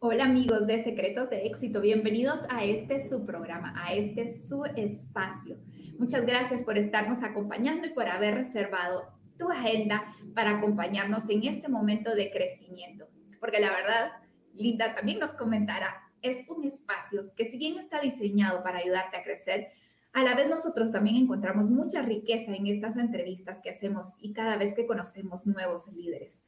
Hola 0.00 0.26
amigos 0.26 0.68
de 0.68 0.80
Secretos 0.84 1.28
de 1.28 1.44
Éxito, 1.46 1.80
bienvenidos 1.80 2.38
a 2.50 2.64
este 2.64 3.04
su 3.04 3.26
programa, 3.26 3.74
a 3.84 3.94
este 3.94 4.30
su 4.30 4.64
espacio. 4.64 5.56
Muchas 5.98 6.24
gracias 6.24 6.62
por 6.62 6.78
estarnos 6.78 7.24
acompañando 7.24 7.88
y 7.88 7.90
por 7.90 8.06
haber 8.06 8.36
reservado 8.36 9.08
tu 9.36 9.50
agenda 9.50 10.04
para 10.36 10.58
acompañarnos 10.58 11.28
en 11.28 11.42
este 11.42 11.66
momento 11.66 12.14
de 12.14 12.30
crecimiento. 12.30 13.08
Porque 13.40 13.58
la 13.58 13.72
verdad, 13.72 14.12
Linda 14.54 14.94
también 14.94 15.18
nos 15.18 15.32
comentará, 15.32 16.08
es 16.22 16.48
un 16.48 16.62
espacio 16.62 17.34
que 17.34 17.46
si 17.46 17.58
bien 17.58 17.76
está 17.76 18.00
diseñado 18.00 18.62
para 18.62 18.78
ayudarte 18.78 19.16
a 19.16 19.24
crecer, 19.24 19.72
a 20.12 20.22
la 20.22 20.36
vez 20.36 20.48
nosotros 20.48 20.92
también 20.92 21.16
encontramos 21.16 21.72
mucha 21.72 22.02
riqueza 22.02 22.54
en 22.54 22.68
estas 22.68 22.98
entrevistas 22.98 23.60
que 23.64 23.70
hacemos 23.70 24.14
y 24.20 24.32
cada 24.32 24.56
vez 24.58 24.76
que 24.76 24.86
conocemos 24.86 25.48
nuevos 25.48 25.92
líderes. 25.92 26.38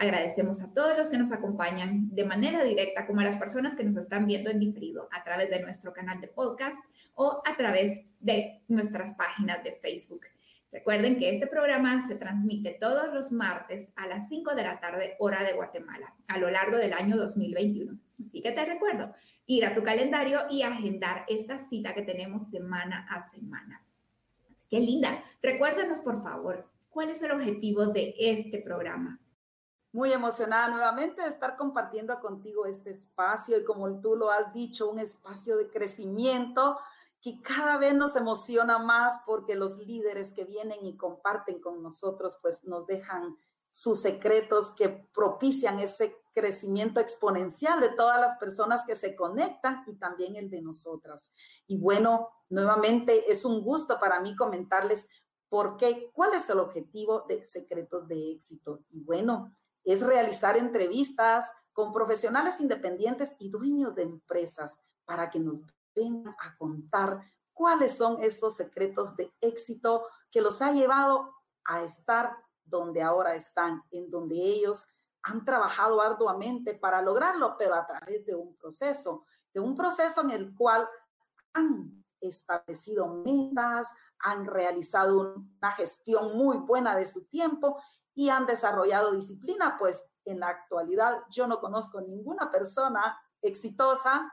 Agradecemos 0.00 0.62
a 0.62 0.72
todos 0.72 0.96
los 0.96 1.10
que 1.10 1.18
nos 1.18 1.32
acompañan 1.32 2.14
de 2.14 2.24
manera 2.24 2.62
directa, 2.62 3.04
como 3.04 3.20
a 3.20 3.24
las 3.24 3.36
personas 3.36 3.74
que 3.74 3.82
nos 3.82 3.96
están 3.96 4.26
viendo 4.26 4.48
en 4.48 4.60
diferido 4.60 5.08
a 5.10 5.24
través 5.24 5.50
de 5.50 5.60
nuestro 5.60 5.92
canal 5.92 6.20
de 6.20 6.28
podcast 6.28 6.78
o 7.14 7.42
a 7.44 7.56
través 7.56 8.20
de 8.20 8.62
nuestras 8.68 9.14
páginas 9.14 9.64
de 9.64 9.72
Facebook. 9.72 10.20
Recuerden 10.70 11.18
que 11.18 11.30
este 11.30 11.48
programa 11.48 12.06
se 12.06 12.14
transmite 12.14 12.76
todos 12.78 13.12
los 13.12 13.32
martes 13.32 13.90
a 13.96 14.06
las 14.06 14.28
5 14.28 14.54
de 14.54 14.62
la 14.62 14.78
tarde, 14.78 15.16
hora 15.18 15.42
de 15.42 15.54
Guatemala, 15.54 16.14
a 16.28 16.38
lo 16.38 16.48
largo 16.48 16.76
del 16.76 16.92
año 16.92 17.16
2021. 17.16 17.98
Así 18.24 18.40
que 18.40 18.52
te 18.52 18.64
recuerdo 18.64 19.12
ir 19.46 19.66
a 19.66 19.74
tu 19.74 19.82
calendario 19.82 20.42
y 20.48 20.62
agendar 20.62 21.24
esta 21.26 21.58
cita 21.58 21.94
que 21.94 22.02
tenemos 22.02 22.50
semana 22.50 23.04
a 23.10 23.28
semana. 23.28 23.82
Así 24.54 24.78
linda, 24.78 25.24
recuérdanos 25.42 25.98
por 26.00 26.22
favor, 26.22 26.70
¿cuál 26.88 27.10
es 27.10 27.20
el 27.22 27.32
objetivo 27.32 27.86
de 27.86 28.14
este 28.16 28.58
programa? 28.58 29.18
Muy 29.92 30.12
emocionada 30.12 30.68
nuevamente 30.68 31.22
de 31.22 31.28
estar 31.28 31.56
compartiendo 31.56 32.20
contigo 32.20 32.66
este 32.66 32.90
espacio 32.90 33.58
y 33.58 33.64
como 33.64 34.00
tú 34.00 34.16
lo 34.16 34.30
has 34.30 34.52
dicho, 34.52 34.90
un 34.90 34.98
espacio 34.98 35.56
de 35.56 35.70
crecimiento 35.70 36.78
que 37.20 37.40
cada 37.42 37.78
vez 37.78 37.94
nos 37.94 38.14
emociona 38.14 38.78
más 38.78 39.20
porque 39.26 39.56
los 39.56 39.78
líderes 39.78 40.32
que 40.32 40.44
vienen 40.44 40.84
y 40.84 40.96
comparten 40.96 41.60
con 41.60 41.82
nosotros 41.82 42.38
pues 42.40 42.64
nos 42.64 42.86
dejan 42.86 43.36
sus 43.70 44.00
secretos 44.00 44.72
que 44.72 44.88
propician 44.88 45.78
ese 45.78 46.16
crecimiento 46.32 47.00
exponencial 47.00 47.80
de 47.80 47.90
todas 47.90 48.20
las 48.20 48.36
personas 48.38 48.84
que 48.86 48.96
se 48.96 49.14
conectan 49.14 49.84
y 49.86 49.94
también 49.96 50.36
el 50.36 50.50
de 50.50 50.62
nosotras. 50.62 51.30
Y 51.66 51.78
bueno, 51.78 52.28
nuevamente 52.48 53.30
es 53.30 53.44
un 53.44 53.62
gusto 53.62 53.98
para 54.00 54.20
mí 54.20 54.34
comentarles 54.36 55.08
por 55.48 55.76
qué, 55.76 56.10
cuál 56.12 56.34
es 56.34 56.48
el 56.50 56.58
objetivo 56.58 57.24
de 57.28 57.44
Secretos 57.44 58.06
de 58.08 58.32
Éxito. 58.32 58.80
Y 58.90 59.00
bueno, 59.00 59.56
es 59.92 60.02
realizar 60.02 60.58
entrevistas 60.58 61.50
con 61.72 61.94
profesionales 61.94 62.60
independientes 62.60 63.34
y 63.38 63.48
dueños 63.48 63.94
de 63.94 64.02
empresas 64.02 64.78
para 65.06 65.30
que 65.30 65.40
nos 65.40 65.60
vengan 65.94 66.36
a 66.40 66.54
contar 66.58 67.22
cuáles 67.54 67.96
son 67.96 68.22
esos 68.22 68.54
secretos 68.54 69.16
de 69.16 69.32
éxito 69.40 70.04
que 70.30 70.42
los 70.42 70.60
ha 70.60 70.72
llevado 70.72 71.34
a 71.64 71.82
estar 71.84 72.36
donde 72.66 73.02
ahora 73.02 73.34
están, 73.34 73.82
en 73.90 74.10
donde 74.10 74.36
ellos 74.36 74.86
han 75.22 75.46
trabajado 75.46 76.02
arduamente 76.02 76.74
para 76.74 77.00
lograrlo, 77.00 77.56
pero 77.58 77.74
a 77.74 77.86
través 77.86 78.26
de 78.26 78.34
un 78.34 78.54
proceso, 78.56 79.24
de 79.54 79.60
un 79.60 79.74
proceso 79.74 80.20
en 80.20 80.30
el 80.30 80.54
cual 80.54 80.86
han 81.54 82.04
establecido 82.20 83.08
metas, 83.08 83.88
han 84.18 84.44
realizado 84.44 85.34
una 85.34 85.70
gestión 85.72 86.36
muy 86.36 86.58
buena 86.58 86.94
de 86.94 87.06
su 87.06 87.24
tiempo 87.24 87.80
y 88.18 88.30
han 88.30 88.46
desarrollado 88.46 89.12
disciplina, 89.12 89.76
pues 89.78 90.04
en 90.24 90.40
la 90.40 90.48
actualidad 90.48 91.22
yo 91.30 91.46
no 91.46 91.60
conozco 91.60 92.00
ninguna 92.00 92.50
persona 92.50 93.16
exitosa 93.42 94.28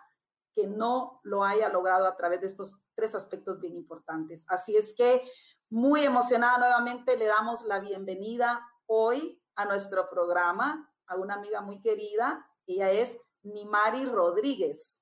que 0.55 0.65
no 0.65 1.19
lo 1.21 1.43
haya 1.43 1.69
logrado 1.69 2.07
a 2.07 2.15
través 2.15 2.41
de 2.41 2.47
estos 2.47 2.79
tres 2.95 3.13
aspectos 3.13 3.59
bien 3.59 3.75
importantes. 3.75 4.43
Así 4.47 4.75
es 4.75 4.91
que 4.97 5.29
muy 5.69 6.03
emocionada 6.03 6.57
nuevamente 6.57 7.15
le 7.15 7.27
damos 7.27 7.61
la 7.61 7.77
bienvenida 7.77 8.59
hoy 8.87 9.39
a 9.55 9.65
nuestro 9.65 10.09
programa 10.09 10.91
a 11.05 11.15
una 11.17 11.35
amiga 11.35 11.61
muy 11.61 11.79
querida. 11.79 12.43
Ella 12.65 12.89
es 12.89 13.15
Nimari 13.43 14.07
Rodríguez. 14.07 14.99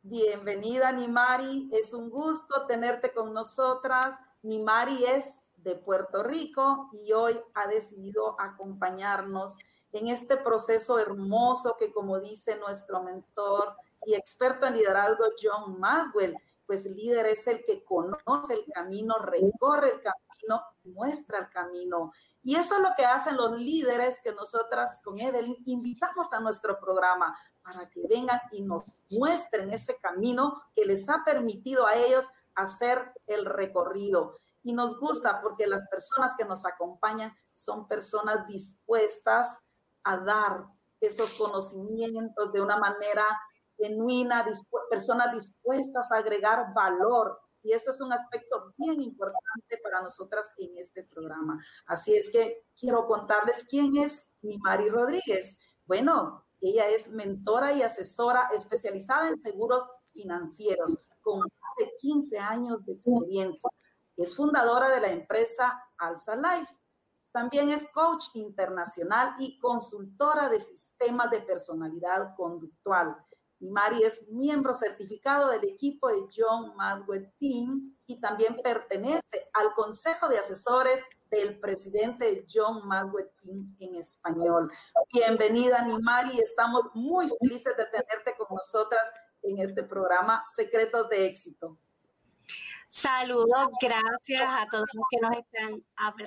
Bienvenida, 0.00 0.90
Nimari. 0.90 1.68
Es 1.70 1.92
un 1.92 2.08
gusto 2.08 2.64
tenerte 2.66 3.12
con 3.12 3.34
nosotras. 3.34 4.16
Nimari 4.40 5.04
es 5.04 5.45
de 5.66 5.74
Puerto 5.74 6.22
Rico 6.22 6.88
y 6.92 7.12
hoy 7.12 7.40
ha 7.54 7.66
decidido 7.66 8.40
acompañarnos 8.40 9.56
en 9.90 10.06
este 10.06 10.36
proceso 10.36 11.00
hermoso 11.00 11.76
que, 11.76 11.92
como 11.92 12.20
dice 12.20 12.56
nuestro 12.56 13.02
mentor 13.02 13.74
y 14.06 14.14
experto 14.14 14.66
en 14.66 14.74
liderazgo 14.74 15.24
John 15.42 15.80
Maswell, 15.80 16.36
pues 16.66 16.84
líder 16.86 17.26
es 17.26 17.44
el 17.48 17.64
que 17.64 17.84
conoce 17.84 18.54
el 18.54 18.64
camino, 18.72 19.16
recorre 19.18 19.94
el 19.94 20.00
camino, 20.00 20.62
muestra 20.84 21.40
el 21.40 21.50
camino. 21.50 22.12
Y 22.44 22.54
eso 22.54 22.76
es 22.76 22.82
lo 22.82 22.90
que 22.96 23.04
hacen 23.04 23.36
los 23.36 23.58
líderes 23.58 24.20
que 24.22 24.32
nosotras 24.32 25.00
con 25.02 25.18
Evelyn 25.18 25.56
invitamos 25.66 26.32
a 26.32 26.38
nuestro 26.38 26.78
programa 26.78 27.36
para 27.64 27.90
que 27.90 28.06
vengan 28.08 28.40
y 28.52 28.62
nos 28.62 28.94
muestren 29.10 29.72
ese 29.72 29.96
camino 29.96 30.62
que 30.76 30.84
les 30.84 31.08
ha 31.08 31.24
permitido 31.24 31.86
a 31.86 31.96
ellos 31.96 32.26
hacer 32.54 33.12
el 33.26 33.44
recorrido 33.44 34.36
y 34.66 34.72
nos 34.72 34.98
gusta 34.98 35.40
porque 35.40 35.68
las 35.68 35.86
personas 35.88 36.34
que 36.36 36.44
nos 36.44 36.66
acompañan 36.66 37.32
son 37.54 37.86
personas 37.86 38.48
dispuestas 38.48 39.56
a 40.02 40.16
dar 40.16 40.66
esos 41.00 41.34
conocimientos 41.34 42.52
de 42.52 42.60
una 42.60 42.76
manera 42.76 43.24
genuina, 43.76 44.44
personas 44.90 45.32
dispuestas 45.32 46.10
a 46.10 46.16
agregar 46.16 46.74
valor. 46.74 47.38
Y 47.62 47.74
eso 47.74 47.92
es 47.92 48.00
un 48.00 48.12
aspecto 48.12 48.72
bien 48.76 49.00
importante 49.00 49.78
para 49.84 50.02
nosotras 50.02 50.46
en 50.56 50.76
este 50.78 51.04
programa. 51.04 51.64
Así 51.86 52.16
es 52.16 52.28
que 52.28 52.64
quiero 52.76 53.06
contarles 53.06 53.64
quién 53.68 53.96
es 53.96 54.28
mi 54.42 54.58
Mari 54.58 54.88
Rodríguez. 54.88 55.56
Bueno, 55.84 56.44
ella 56.60 56.88
es 56.88 57.08
mentora 57.08 57.72
y 57.72 57.82
asesora 57.82 58.48
especializada 58.52 59.28
en 59.28 59.40
seguros 59.40 59.84
financieros 60.12 60.98
con 61.22 61.38
más 61.38 61.76
de 61.78 61.92
15 62.00 62.38
años 62.40 62.84
de 62.84 62.94
experiencia. 62.94 63.70
Es 64.16 64.34
fundadora 64.34 64.88
de 64.88 65.00
la 65.00 65.08
empresa 65.08 65.78
Alza 65.98 66.34
Life. 66.36 66.72
También 67.32 67.68
es 67.68 67.86
coach 67.92 68.24
internacional 68.34 69.34
y 69.38 69.58
consultora 69.58 70.48
de 70.48 70.58
sistemas 70.58 71.30
de 71.30 71.42
personalidad 71.42 72.34
conductual. 72.34 73.14
Y 73.58 73.68
Mari 73.68 74.02
es 74.02 74.26
miembro 74.28 74.72
certificado 74.72 75.50
del 75.50 75.64
equipo 75.64 76.08
de 76.08 76.26
John 76.34 76.74
Madwell 76.76 77.30
Team 77.38 77.94
y 78.06 78.20
también 78.20 78.54
pertenece 78.62 79.50
al 79.52 79.74
consejo 79.74 80.28
de 80.28 80.38
asesores 80.38 81.02
del 81.30 81.58
presidente 81.58 82.46
John 82.52 82.86
Madwell 82.86 83.30
Team 83.42 83.76
en 83.80 83.96
español. 83.96 84.70
Bienvenida, 85.12 85.82
Nimari. 85.86 86.38
Estamos 86.38 86.86
muy 86.94 87.28
felices 87.40 87.76
de 87.76 87.84
tenerte 87.86 88.34
con 88.38 88.48
nosotras 88.56 89.02
en 89.42 89.58
este 89.58 89.82
programa 89.82 90.44
Secretos 90.54 91.08
de 91.08 91.26
Éxito. 91.26 91.78
Saludos, 92.88 93.68
gracias 93.80 94.42
a 94.48 94.66
todos 94.70 94.86
los 94.94 95.04
que 95.10 95.18
nos 95.20 95.36
están 95.36 95.84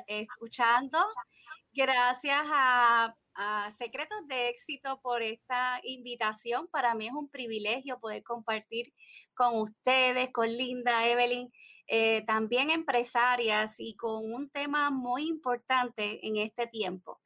escuchando. 0.08 1.00
Gracias 1.74 2.42
a, 2.46 3.16
Secretos 3.72 4.28
de 4.28 4.50
Éxito 4.50 5.00
por 5.02 5.22
esta 5.22 5.80
invitación. 5.84 6.68
Para 6.68 6.94
mí 6.94 7.08
es 7.08 7.14
un 7.14 7.30
privilegio 7.30 7.98
poder 7.98 8.22
compartir 8.22 8.94
con 9.34 9.56
ustedes, 9.56 10.30
con 10.34 10.50
Linda, 10.50 11.08
Evelyn, 11.08 11.50
eh, 11.88 12.26
también 12.28 12.70
empresarias 12.70 13.80
y 13.80 13.96
con 13.96 14.30
un 14.30 14.50
tema 14.50 14.90
muy 14.90 15.26
importante 15.26 16.28
en 16.28 16.36
este 16.36 16.68
tiempo. 16.68 17.22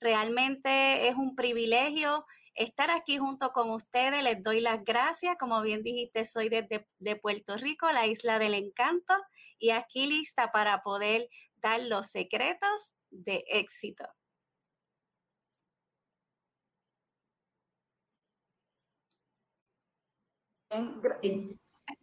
Realmente 0.00 1.08
es 1.08 1.16
un 1.16 1.34
privilegio 1.34 2.24
estar 2.56 2.90
aquí 2.90 3.18
junto 3.18 3.52
con 3.52 3.70
ustedes. 3.70 4.22
Les 4.22 4.42
doy 4.42 4.60
las 4.60 4.82
gracias. 4.84 5.36
Como 5.38 5.62
bien 5.62 5.82
dijiste, 5.82 6.24
soy 6.24 6.48
desde 6.48 6.86
de 6.98 7.16
Puerto 7.16 7.56
Rico, 7.56 7.90
la 7.92 8.06
isla 8.06 8.38
del 8.38 8.54
encanto, 8.54 9.14
y 9.58 9.70
aquí 9.70 10.06
lista 10.06 10.52
para 10.52 10.82
poder 10.82 11.28
dar 11.56 11.80
los 11.80 12.06
secretos 12.06 12.92
de 13.10 13.44
éxito. 13.48 14.04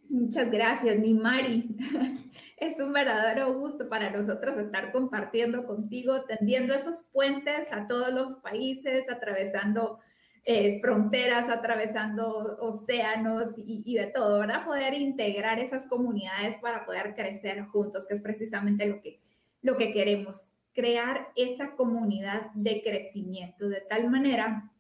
Muchas 0.09 0.49
gracias, 0.51 0.97
Nimari. 0.99 1.75
Es 2.57 2.79
un 2.79 2.93
verdadero 2.93 3.53
gusto 3.53 3.89
para 3.89 4.09
nosotros 4.09 4.57
estar 4.57 4.91
compartiendo 4.91 5.65
contigo, 5.65 6.23
tendiendo 6.23 6.73
esos 6.73 7.03
puentes 7.11 7.73
a 7.73 7.87
todos 7.87 8.13
los 8.13 8.35
países, 8.35 9.09
atravesando 9.09 9.99
eh, 10.45 10.81
fronteras, 10.81 11.49
atravesando 11.49 12.57
océanos 12.59 13.53
y, 13.57 13.95
de 13.95 14.07
todo, 14.07 14.39
¿verdad? 14.39 14.65
Poder 14.65 14.93
integrar 14.93 15.59
esas 15.59 15.87
comunidades 15.87 16.57
para 16.57 16.85
poder 16.85 17.15
crecer 17.15 17.61
juntos, 17.67 18.05
que 18.05 18.13
es 18.13 18.21
precisamente 18.21 18.85
lo 18.85 19.01
que, 19.01 19.21
lo 19.61 19.77
que 19.77 19.93
queremos. 19.93 20.43
crear 20.73 21.27
esa 21.35 21.75
comunidad 21.75 22.51
de 22.55 22.81
crecimiento 22.81 23.69
de 23.69 23.81
tal 23.81 24.09
manera 24.09 24.71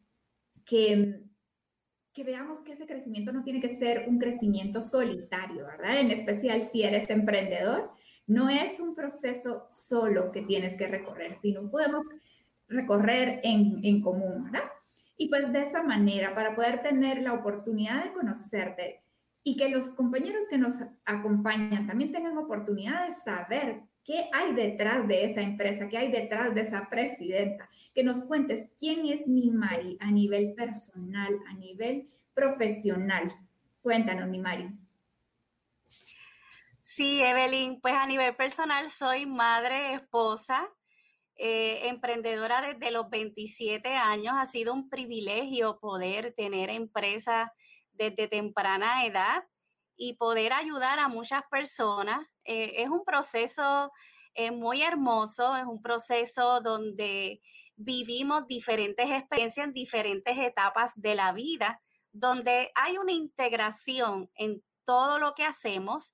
que, 0.65 1.21
que 2.11 2.23
veamos 2.23 2.61
que 2.61 2.73
ese 2.73 2.87
crecimiento 2.87 3.31
no 3.31 3.43
tiene 3.43 3.59
que 3.59 3.77
ser 3.77 4.09
un 4.09 4.17
crecimiento 4.17 4.81
solitario, 4.81 5.65
¿verdad? 5.65 5.99
En 5.99 6.09
especial 6.09 6.63
si 6.63 6.83
eres 6.83 7.09
emprendedor, 7.11 7.91
no 8.25 8.49
es 8.49 8.79
un 8.79 8.95
proceso 8.95 9.67
solo 9.69 10.31
que 10.31 10.41
tienes 10.41 10.75
que 10.75 10.87
recorrer, 10.87 11.35
sino 11.35 11.69
podemos 11.69 12.03
recorrer 12.67 13.39
en, 13.43 13.79
en 13.83 14.01
común, 14.01 14.45
¿verdad? 14.45 14.67
Y 15.15 15.29
pues 15.29 15.51
de 15.51 15.61
esa 15.61 15.83
manera, 15.83 16.33
para 16.33 16.55
poder 16.55 16.81
tener 16.81 17.21
la 17.21 17.33
oportunidad 17.33 18.03
de 18.03 18.13
conocerte 18.13 19.03
y 19.43 19.57
que 19.57 19.69
los 19.69 19.91
compañeros 19.91 20.45
que 20.49 20.57
nos 20.57 20.75
acompañan 21.05 21.85
también 21.85 22.11
tengan 22.11 22.37
oportunidad 22.37 23.07
de 23.07 23.13
saber 23.13 23.83
qué 24.03 24.29
hay 24.33 24.53
detrás 24.53 25.07
de 25.07 25.25
esa 25.25 25.41
empresa, 25.41 25.87
qué 25.89 25.97
hay 25.97 26.11
detrás 26.11 26.55
de 26.55 26.61
esa 26.61 26.89
presidenta, 26.89 27.69
que 27.93 28.03
nos 28.03 28.23
cuentes 28.23 28.69
quién 28.79 29.05
es 29.05 29.27
Nimari 29.27 29.97
a 29.99 30.11
nivel 30.11 30.53
personal, 30.53 31.33
a 31.47 31.53
nivel 31.53 32.09
profesional. 32.33 33.31
Cuéntanos, 33.81 34.27
Nimari. 34.27 34.69
Sí, 36.79 37.21
Evelyn, 37.21 37.81
pues 37.81 37.93
a 37.95 38.05
nivel 38.05 38.35
personal 38.35 38.89
soy 38.89 39.25
madre, 39.25 39.95
esposa, 39.95 40.69
eh, 41.45 41.89
emprendedora 41.89 42.61
desde 42.61 42.89
los 42.89 43.09
27 43.09 43.95
años. 43.95 44.33
Ha 44.37 44.45
sido 44.45 44.73
un 44.73 44.87
privilegio 44.87 45.77
poder 45.77 46.33
tener 46.37 46.69
empresa 46.69 47.51
desde 47.91 48.29
temprana 48.29 49.05
edad 49.05 49.43
y 49.97 50.13
poder 50.13 50.53
ayudar 50.53 50.99
a 50.99 51.09
muchas 51.09 51.43
personas. 51.51 52.25
Eh, 52.45 52.75
es 52.77 52.87
un 52.87 53.03
proceso 53.03 53.91
eh, 54.35 54.51
muy 54.51 54.83
hermoso, 54.83 55.53
es 55.57 55.65
un 55.65 55.81
proceso 55.81 56.61
donde 56.61 57.41
vivimos 57.75 58.47
diferentes 58.47 59.11
experiencias 59.11 59.67
en 59.67 59.73
diferentes 59.73 60.37
etapas 60.37 60.93
de 60.95 61.13
la 61.13 61.33
vida, 61.33 61.81
donde 62.13 62.71
hay 62.73 62.97
una 62.97 63.11
integración 63.11 64.31
en 64.35 64.63
todo 64.85 65.19
lo 65.19 65.33
que 65.33 65.43
hacemos 65.43 66.13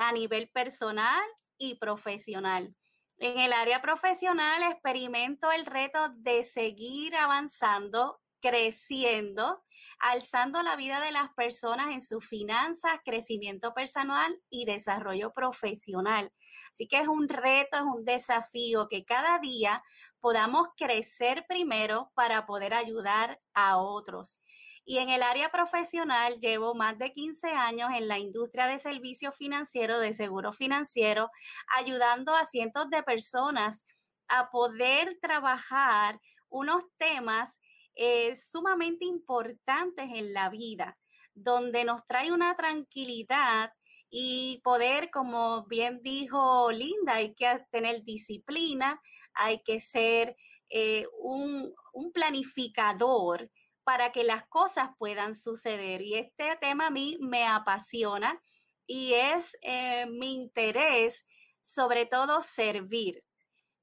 a 0.00 0.10
nivel 0.12 0.48
personal 0.48 1.22
y 1.58 1.74
profesional. 1.74 2.74
En 3.18 3.38
el 3.38 3.52
área 3.52 3.80
profesional 3.80 4.62
experimento 4.70 5.50
el 5.50 5.64
reto 5.64 6.10
de 6.16 6.44
seguir 6.44 7.16
avanzando, 7.16 8.20
creciendo, 8.42 9.64
alzando 9.98 10.62
la 10.62 10.76
vida 10.76 11.00
de 11.00 11.12
las 11.12 11.32
personas 11.32 11.92
en 11.92 12.02
sus 12.02 12.26
finanzas, 12.26 13.00
crecimiento 13.04 13.72
personal 13.72 14.38
y 14.50 14.66
desarrollo 14.66 15.32
profesional. 15.32 16.30
Así 16.70 16.86
que 16.88 16.98
es 16.98 17.08
un 17.08 17.28
reto, 17.28 17.78
es 17.78 17.82
un 17.82 18.04
desafío 18.04 18.86
que 18.88 19.06
cada 19.06 19.38
día 19.38 19.82
podamos 20.20 20.68
crecer 20.76 21.46
primero 21.48 22.12
para 22.14 22.44
poder 22.44 22.74
ayudar 22.74 23.40
a 23.54 23.78
otros. 23.78 24.40
Y 24.88 24.98
en 24.98 25.08
el 25.10 25.24
área 25.24 25.50
profesional 25.50 26.38
llevo 26.38 26.72
más 26.76 26.96
de 26.96 27.12
15 27.12 27.48
años 27.48 27.90
en 27.92 28.06
la 28.06 28.20
industria 28.20 28.68
de 28.68 28.78
servicios 28.78 29.34
financieros, 29.34 30.00
de 30.00 30.12
seguro 30.12 30.52
financiero, 30.52 31.28
ayudando 31.76 32.32
a 32.36 32.44
cientos 32.44 32.88
de 32.88 33.02
personas 33.02 33.84
a 34.28 34.48
poder 34.48 35.18
trabajar 35.20 36.20
unos 36.48 36.84
temas 36.98 37.58
eh, 37.96 38.36
sumamente 38.36 39.04
importantes 39.04 40.06
en 40.14 40.32
la 40.32 40.50
vida, 40.50 40.96
donde 41.34 41.84
nos 41.84 42.06
trae 42.06 42.30
una 42.30 42.54
tranquilidad 42.56 43.72
y 44.08 44.60
poder, 44.62 45.10
como 45.10 45.66
bien 45.66 46.00
dijo 46.04 46.70
Linda, 46.70 47.14
hay 47.14 47.34
que 47.34 47.60
tener 47.72 48.04
disciplina, 48.04 49.00
hay 49.34 49.62
que 49.64 49.80
ser 49.80 50.36
eh, 50.68 51.06
un, 51.18 51.74
un 51.92 52.12
planificador 52.12 53.50
para 53.86 54.10
que 54.10 54.24
las 54.24 54.44
cosas 54.48 54.90
puedan 54.98 55.36
suceder. 55.36 56.02
Y 56.02 56.16
este 56.16 56.56
tema 56.60 56.88
a 56.88 56.90
mí 56.90 57.18
me 57.20 57.46
apasiona 57.46 58.42
y 58.84 59.14
es 59.14 59.56
eh, 59.62 60.06
mi 60.06 60.34
interés, 60.34 61.24
sobre 61.62 62.04
todo 62.04 62.42
servir, 62.42 63.22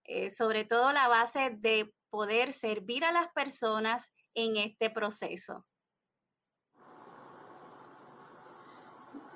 eh, 0.04 0.30
sobre 0.30 0.66
todo 0.66 0.92
la 0.92 1.08
base 1.08 1.52
de 1.58 1.96
poder 2.10 2.52
servir 2.52 3.06
a 3.06 3.14
las 3.14 3.32
personas 3.32 4.12
en 4.34 4.58
este 4.58 4.90
proceso. 4.90 5.66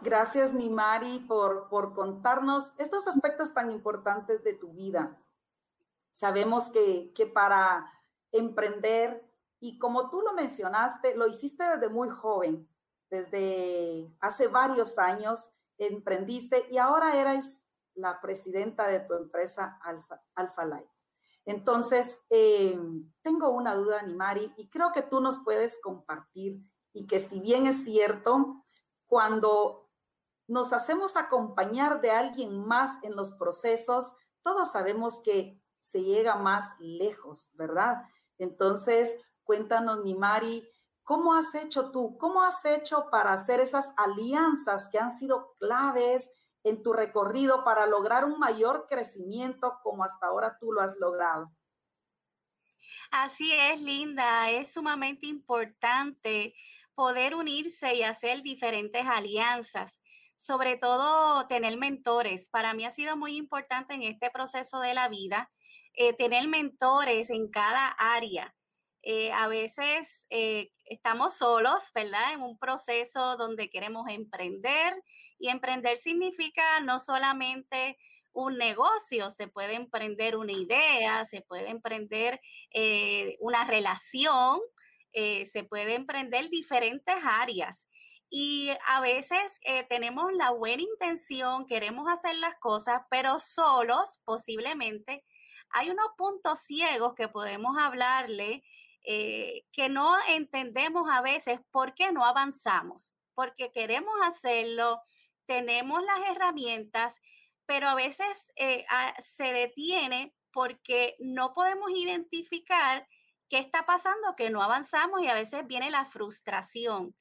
Gracias, 0.01 0.53
Nimari, 0.53 1.19
por, 1.19 1.69
por 1.69 1.93
contarnos 1.93 2.73
estos 2.77 3.07
aspectos 3.07 3.53
tan 3.53 3.71
importantes 3.71 4.43
de 4.43 4.53
tu 4.53 4.73
vida. 4.73 5.17
Sabemos 6.11 6.69
que, 6.69 7.13
que 7.15 7.25
para 7.25 7.89
emprender 8.33 9.26
y 9.59 9.77
como 9.79 10.09
tú 10.09 10.21
lo 10.21 10.33
mencionaste, 10.33 11.15
lo 11.15 11.27
hiciste 11.27 11.63
desde 11.63 11.89
muy 11.89 12.09
joven, 12.09 12.67
desde 13.09 14.13
hace 14.19 14.47
varios 14.47 14.97
años, 14.97 15.51
emprendiste 15.77 16.65
y 16.69 16.77
ahora 16.77 17.19
eres 17.19 17.65
la 17.95 18.21
presidenta 18.21 18.87
de 18.87 18.99
tu 18.99 19.15
empresa 19.15 19.79
Alpha, 20.35 20.65
Life. 20.65 20.91
Entonces, 21.45 22.21
eh, 22.29 22.77
tengo 23.21 23.49
una 23.49 23.73
duda, 23.73 24.01
Nimari, 24.03 24.53
y 24.57 24.69
creo 24.69 24.91
que 24.91 25.01
tú 25.01 25.21
nos 25.21 25.39
puedes 25.43 25.79
compartir 25.81 26.61
y 26.93 27.07
que 27.07 27.19
si 27.19 27.39
bien 27.39 27.65
es 27.67 27.83
cierto, 27.83 28.65
cuando 29.07 29.89
nos 30.47 30.73
hacemos 30.73 31.15
acompañar 31.15 32.01
de 32.01 32.11
alguien 32.11 32.65
más 32.65 33.03
en 33.03 33.15
los 33.15 33.31
procesos, 33.31 34.13
todos 34.43 34.71
sabemos 34.71 35.21
que 35.23 35.61
se 35.79 36.03
llega 36.03 36.35
más 36.35 36.75
lejos, 36.79 37.49
¿verdad? 37.53 38.03
Entonces, 38.37 39.15
Cuéntanos, 39.47 40.03
Nimari, 40.03 40.61
¿cómo 41.03 41.33
has 41.33 41.55
hecho 41.55 41.89
tú? 41.89 42.17
¿Cómo 42.17 42.43
has 42.43 42.65
hecho 42.65 43.09
para 43.09 43.31
hacer 43.31 43.61
esas 43.61 43.93
alianzas 43.95 44.89
que 44.91 44.99
han 44.99 45.17
sido 45.17 45.55
claves 45.57 46.29
en 46.65 46.83
tu 46.83 46.91
recorrido 46.91 47.63
para 47.63 47.87
lograr 47.87 48.25
un 48.25 48.39
mayor 48.39 48.87
crecimiento 48.89 49.79
como 49.83 50.03
hasta 50.03 50.27
ahora 50.27 50.57
tú 50.59 50.73
lo 50.73 50.81
has 50.81 50.97
logrado? 50.97 51.49
Así 53.09 53.53
es, 53.53 53.79
Linda. 53.81 54.49
Es 54.49 54.73
sumamente 54.73 55.27
importante 55.27 56.53
poder 56.93 57.33
unirse 57.35 57.95
y 57.95 58.03
hacer 58.03 58.41
diferentes 58.41 59.05
alianzas, 59.05 59.97
sobre 60.35 60.75
todo 60.75 61.47
tener 61.47 61.77
mentores. 61.77 62.49
Para 62.49 62.73
mí 62.73 62.83
ha 62.83 62.91
sido 62.91 63.15
muy 63.15 63.37
importante 63.37 63.93
en 63.93 64.03
este 64.03 64.29
proceso 64.29 64.81
de 64.81 64.93
la 64.93 65.07
vida 65.07 65.49
eh, 65.93 66.11
tener 66.11 66.49
mentores 66.49 67.29
en 67.29 67.49
cada 67.49 67.87
área. 67.87 68.53
Eh, 69.09 69.31
a 69.31 69.47
veces 69.47 70.25
eh, 70.29 70.69
estamos 70.83 71.37
solos, 71.37 71.91
¿verdad? 71.95 72.33
En 72.33 72.41
un 72.41 72.57
proceso 72.57 73.37
donde 73.37 73.69
queremos 73.69 74.09
emprender 74.09 75.01
y 75.39 75.47
emprender 75.47 75.95
significa 75.95 76.81
no 76.81 76.99
solamente 76.99 77.97
un 78.33 78.57
negocio, 78.57 79.31
se 79.31 79.47
puede 79.47 79.75
emprender 79.75 80.35
una 80.35 80.51
idea, 80.51 81.23
se 81.23 81.39
puede 81.39 81.69
emprender 81.69 82.41
eh, 82.73 83.37
una 83.39 83.63
relación, 83.63 84.59
se 85.13 85.63
puede 85.63 85.95
emprender 85.95 86.49
diferentes 86.49 87.15
áreas. 87.23 87.87
Y 88.29 88.71
a 88.87 88.99
veces 88.99 89.59
tenemos 89.89 90.33
la 90.33 90.51
buena 90.51 90.83
intención, 90.83 91.65
queremos 91.65 92.11
hacer 92.11 92.35
las 92.35 92.55
cosas, 92.59 93.01
pero 93.09 93.39
solos 93.39 94.19
posiblemente 94.25 95.23
hay 95.69 95.89
unos 95.89 96.07
puntos 96.17 96.59
ciegos 96.59 97.13
que 97.15 97.27
podemos 97.27 97.77
hablarle 97.79 98.63
eh, 99.09 99.63
que 99.71 99.87
no 99.87 100.17
entendemos 100.27 101.09
a 101.09 101.21
veces 101.21 101.61
por 101.71 101.93
qué 101.95 102.11
no 102.11 102.25
avanzamos, 102.25 103.13
porque 103.35 103.71
queremos 103.71 104.13
hacerlo, 104.21 105.01
tenemos 105.45 106.03
las 106.03 106.29
herramientas, 106.29 107.15
pero 107.65 107.87
a 107.87 107.95
veces 107.95 108.51
eh, 108.57 108.85
se 109.19 109.53
detiene 109.53 110.33
porque 110.51 111.15
no 111.19 111.53
podemos 111.53 111.89
identificar 111.91 113.07
qué 113.47 113.59
está 113.59 113.85
pasando, 113.85 114.35
que 114.35 114.49
no 114.49 114.61
avanzamos 114.61 115.21
y 115.21 115.29
a 115.29 115.35
veces 115.35 115.65
viene 115.67 115.89
la 115.89 116.05
frustración. 116.05 117.15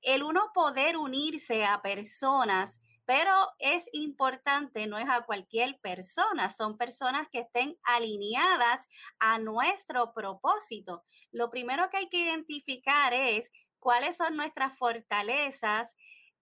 El 0.00 0.22
uno 0.22 0.52
poder 0.54 0.96
unirse 0.96 1.66
a 1.66 1.82
personas 1.82 2.80
pero 3.06 3.32
es 3.60 3.88
importante, 3.92 4.86
no 4.86 4.98
es 4.98 5.08
a 5.08 5.22
cualquier 5.22 5.78
persona, 5.80 6.50
son 6.50 6.76
personas 6.76 7.28
que 7.30 7.38
estén 7.38 7.78
alineadas 7.84 8.86
a 9.20 9.38
nuestro 9.38 10.12
propósito. 10.12 11.04
Lo 11.30 11.48
primero 11.48 11.88
que 11.88 11.98
hay 11.98 12.08
que 12.08 12.24
identificar 12.24 13.14
es 13.14 13.50
cuáles 13.78 14.16
son 14.16 14.36
nuestras 14.36 14.76
fortalezas, 14.76 15.94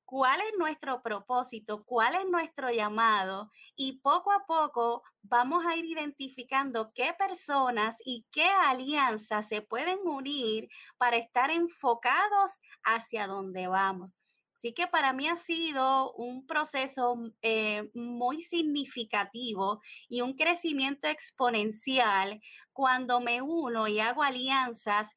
cuál 0.07 0.41
es 0.41 0.55
nuestro 0.59 1.03
propósito, 1.03 1.85
cuál 1.85 2.15
es 2.15 2.27
nuestro 2.31 2.71
llamado 2.71 3.51
y 3.77 4.01
poco 4.01 4.33
a 4.33 4.47
poco 4.47 5.03
vamos 5.23 5.65
a 5.67 5.77
ir 5.77 5.85
identificando 5.85 6.93
qué 6.95 7.15
personas 7.19 7.97
y 8.05 8.27
qué 8.31 8.47
alianzas 8.47 9.49
se 9.49 9.61
pueden 9.63 9.99
unir 10.05 10.69
para 10.97 11.17
estar 11.17 11.51
enfocados 11.51 12.59
hacia 12.85 13.27
donde 13.27 13.67
vamos. 13.67 14.17
Así 14.57 14.73
que 14.73 14.87
para 14.87 15.13
mí 15.13 15.29
ha 15.29 15.37
sido 15.37 16.13
un 16.15 16.47
proceso 16.47 17.17
eh, 17.43 17.91
muy 17.95 18.41
significativo 18.41 19.81
y 20.09 20.21
un 20.23 20.35
crecimiento 20.35 21.09
exponencial 21.09 22.41
cuando 22.73 23.21
me 23.21 23.43
uno 23.43 23.89
y 23.89 24.01
hago 24.01 24.23
alianzas 24.23 25.15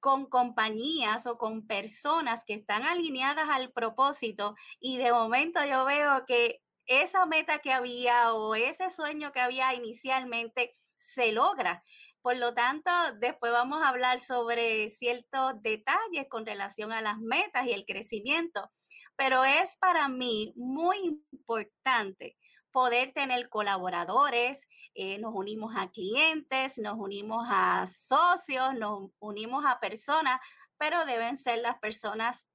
con 0.00 0.26
compañías 0.26 1.26
o 1.26 1.38
con 1.38 1.66
personas 1.66 2.44
que 2.44 2.54
están 2.54 2.82
alineadas 2.84 3.48
al 3.48 3.72
propósito 3.72 4.54
y 4.78 4.98
de 4.98 5.12
momento 5.12 5.64
yo 5.64 5.86
veo 5.86 6.26
que 6.26 6.60
esa 6.86 7.24
meta 7.24 7.60
que 7.60 7.72
había 7.72 8.34
o 8.34 8.54
ese 8.54 8.90
sueño 8.90 9.32
que 9.32 9.40
había 9.40 9.72
inicialmente 9.74 10.76
se 10.98 11.32
logra. 11.32 11.82
Por 12.24 12.38
lo 12.38 12.54
tanto, 12.54 12.90
después 13.18 13.52
vamos 13.52 13.82
a 13.82 13.90
hablar 13.90 14.18
sobre 14.18 14.88
ciertos 14.88 15.60
detalles 15.60 16.26
con 16.30 16.46
relación 16.46 16.90
a 16.90 17.02
las 17.02 17.18
metas 17.18 17.66
y 17.66 17.72
el 17.72 17.84
crecimiento, 17.84 18.70
pero 19.14 19.44
es 19.44 19.76
para 19.76 20.08
mí 20.08 20.54
muy 20.56 21.20
importante 21.32 22.38
poder 22.70 23.12
tener 23.12 23.50
colaboradores, 23.50 24.66
eh, 24.94 25.18
nos 25.18 25.34
unimos 25.34 25.74
a 25.76 25.90
clientes, 25.90 26.78
nos 26.78 26.96
unimos 26.98 27.46
a 27.50 27.86
socios, 27.88 28.72
nos 28.72 29.10
unimos 29.18 29.66
a 29.66 29.78
personas, 29.78 30.40
pero 30.78 31.04
deben 31.04 31.36
ser 31.36 31.58
las 31.58 31.78
personas 31.78 32.48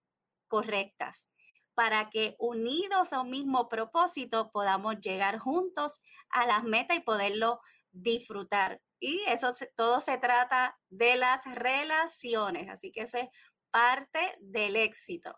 correctas 0.48 1.28
para 1.76 2.10
que 2.10 2.36
unidos 2.40 3.14
a 3.14 3.22
un 3.22 3.30
mismo 3.30 3.70
propósito 3.70 4.50
podamos 4.52 5.00
llegar 5.00 5.38
juntos 5.38 6.00
a 6.32 6.48
las 6.48 6.64
metas 6.64 6.98
y 6.98 7.02
poderlo 7.02 7.62
disfrutar. 7.92 8.82
Y 9.00 9.22
eso 9.28 9.54
todo 9.76 10.02
se 10.02 10.18
trata 10.18 10.78
de 10.90 11.16
las 11.16 11.46
relaciones, 11.46 12.70
así 12.70 12.92
que 12.92 13.02
eso 13.02 13.18
es 13.18 13.28
parte 13.72 14.20
del 14.42 14.76
éxito. 14.76 15.38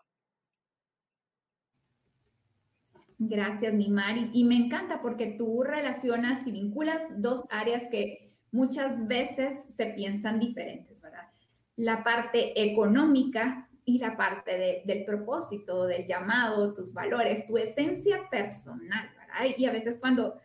Gracias, 3.18 3.72
Nimari. 3.72 4.30
Y 4.32 4.44
me 4.44 4.56
encanta 4.56 5.00
porque 5.00 5.36
tú 5.38 5.62
relacionas 5.62 6.44
y 6.46 6.52
vinculas 6.52 7.04
dos 7.18 7.44
áreas 7.50 7.88
que 7.88 8.34
muchas 8.50 9.06
veces 9.06 9.74
se 9.74 9.86
piensan 9.86 10.40
diferentes, 10.40 11.00
¿verdad? 11.00 11.28
La 11.76 12.02
parte 12.02 12.60
económica 12.60 13.68
y 13.84 13.98
la 13.98 14.16
parte 14.16 14.82
del 14.84 15.04
propósito, 15.04 15.86
del 15.86 16.04
llamado, 16.04 16.74
tus 16.74 16.92
valores, 16.92 17.46
tu 17.46 17.58
esencia 17.58 18.28
personal. 18.28 19.08
Y 19.56 19.66
a 19.66 19.72
veces 19.72 19.98
cuando 20.00 20.40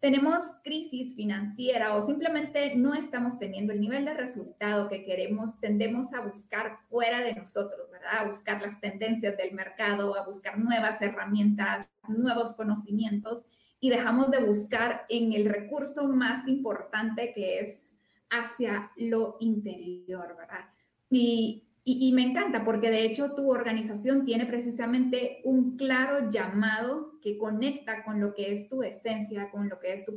tenemos 0.00 0.44
crisis 0.62 1.14
financiera 1.14 1.94
o 1.94 2.02
simplemente 2.02 2.76
no 2.76 2.94
estamos 2.94 3.38
teniendo 3.38 3.72
el 3.72 3.80
nivel 3.80 4.04
de 4.04 4.14
resultado 4.14 4.88
que 4.88 5.04
queremos, 5.04 5.58
tendemos 5.60 6.14
a 6.14 6.20
buscar 6.20 6.78
fuera 6.88 7.20
de 7.20 7.34
nosotros, 7.34 7.90
¿verdad? 7.90 8.18
A 8.20 8.24
buscar 8.24 8.62
las 8.62 8.80
tendencias 8.80 9.36
del 9.36 9.54
mercado, 9.54 10.16
a 10.16 10.24
buscar 10.24 10.58
nuevas 10.58 11.02
herramientas, 11.02 11.88
nuevos 12.08 12.54
conocimientos 12.54 13.44
y 13.80 13.90
dejamos 13.90 14.30
de 14.30 14.38
buscar 14.38 15.04
en 15.08 15.32
el 15.32 15.46
recurso 15.46 16.06
más 16.08 16.46
importante 16.46 17.32
que 17.32 17.60
es 17.60 17.88
hacia 18.30 18.92
lo 18.96 19.36
interior, 19.40 20.36
¿verdad? 20.36 20.70
Y 21.10 21.67
y, 21.90 22.12
me 22.12 22.22
encanta 22.22 22.64
porque 22.64 22.90
de 22.90 23.02
hecho 23.02 23.34
tu 23.34 23.50
organización 23.50 24.24
tiene 24.24 24.44
precisamente 24.44 25.40
un 25.44 25.76
claro 25.76 26.28
llamado 26.28 27.18
que 27.22 27.38
conecta 27.38 28.04
con 28.04 28.20
lo 28.20 28.34
que 28.34 28.52
es 28.52 28.68
tu 28.68 28.82
esencia, 28.82 29.50
con 29.50 29.68
lo 29.68 29.78
que 29.80 29.94
es 29.94 30.04
tu 30.04 30.14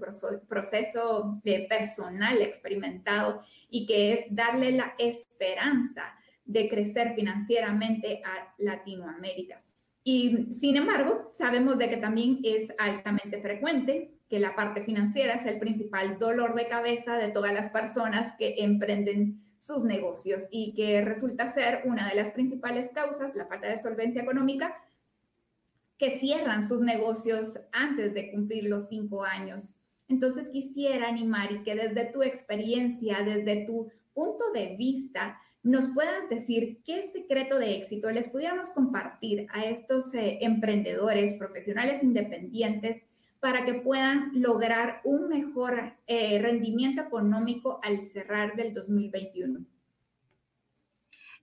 proceso 0.48 1.40
de 1.44 1.68
personal 1.70 2.42
experimentado 2.42 3.42
y 3.70 3.86
que 3.86 4.12
es 4.14 4.26
darle 4.36 4.72
la 4.72 4.96
esperanza 4.98 6.04
de 6.46 6.68
crecer 6.68 7.16
financieramente 7.16 8.22
a 8.26 8.54
Latinoamérica. 8.58 9.64
Y 10.04 10.52
sin 10.52 10.76
embargo, 10.76 11.30
sabemos 11.34 11.78
de 11.78 11.90
que 11.90 11.98
también 11.98 12.40
es 12.44 12.74
altamente 12.80 13.42
frecuente 13.42 14.12
que 14.28 14.40
la 14.40 14.56
parte 14.56 14.82
financiera 14.82 15.36
es 15.36 15.46
el 15.46 15.60
principal 15.60 16.18
dolor 16.18 16.56
de 16.56 16.68
cabeza 16.68 17.18
de 17.18 17.28
todas 17.28 17.54
las 17.54 17.70
personas 17.70 18.36
que 18.38 18.56
emprenden 18.60 19.42
sus 19.62 19.84
negocios 19.84 20.48
y 20.52 20.74
que 20.74 21.02
resulta 21.02 21.54
ser 21.54 21.84
una 21.86 22.10
de 22.10 22.16
las 22.16 22.32
principales 22.32 22.90
causas, 22.94 23.36
la 23.36 23.46
falta 23.46 23.68
de 23.68 23.78
solvencia 23.78 24.24
económica, 24.24 24.76
que 25.98 26.10
cierran 26.10 26.68
sus 26.68 26.82
negocios 26.82 27.60
antes 27.72 28.14
de 28.14 28.32
cumplir 28.32 28.66
los 28.66 28.90
cinco 28.90 29.24
años. 29.24 29.76
Entonces 30.10 30.50
quisiera 30.50 31.08
animar 31.08 31.52
y 31.52 31.62
que 31.62 31.76
desde 31.76 32.12
tu 32.12 32.24
experiencia, 32.24 33.22
desde 33.24 33.66
tu 33.66 33.92
punto 34.14 34.52
de 34.52 34.76
vista, 34.76 35.40
nos 35.62 35.90
puedas 35.90 36.28
decir 36.28 36.82
qué 36.84 37.04
secreto 37.04 37.60
de 37.60 37.76
éxito 37.76 38.10
les 38.10 38.30
pudiéramos 38.30 38.72
compartir 38.72 39.46
a 39.54 39.64
estos 39.64 40.12
eh, 40.16 40.40
emprendedores, 40.42 41.36
profesionales 41.36 42.04
independientes 42.04 43.04
para 43.42 43.66
que 43.66 43.74
puedan 43.74 44.32
lograr 44.40 45.02
un 45.04 45.28
mejor 45.28 45.98
eh, 46.06 46.40
rendimiento 46.40 47.02
económico 47.02 47.80
al 47.84 48.06
cerrar 48.06 48.56
del 48.56 48.72
2021. 48.72 49.66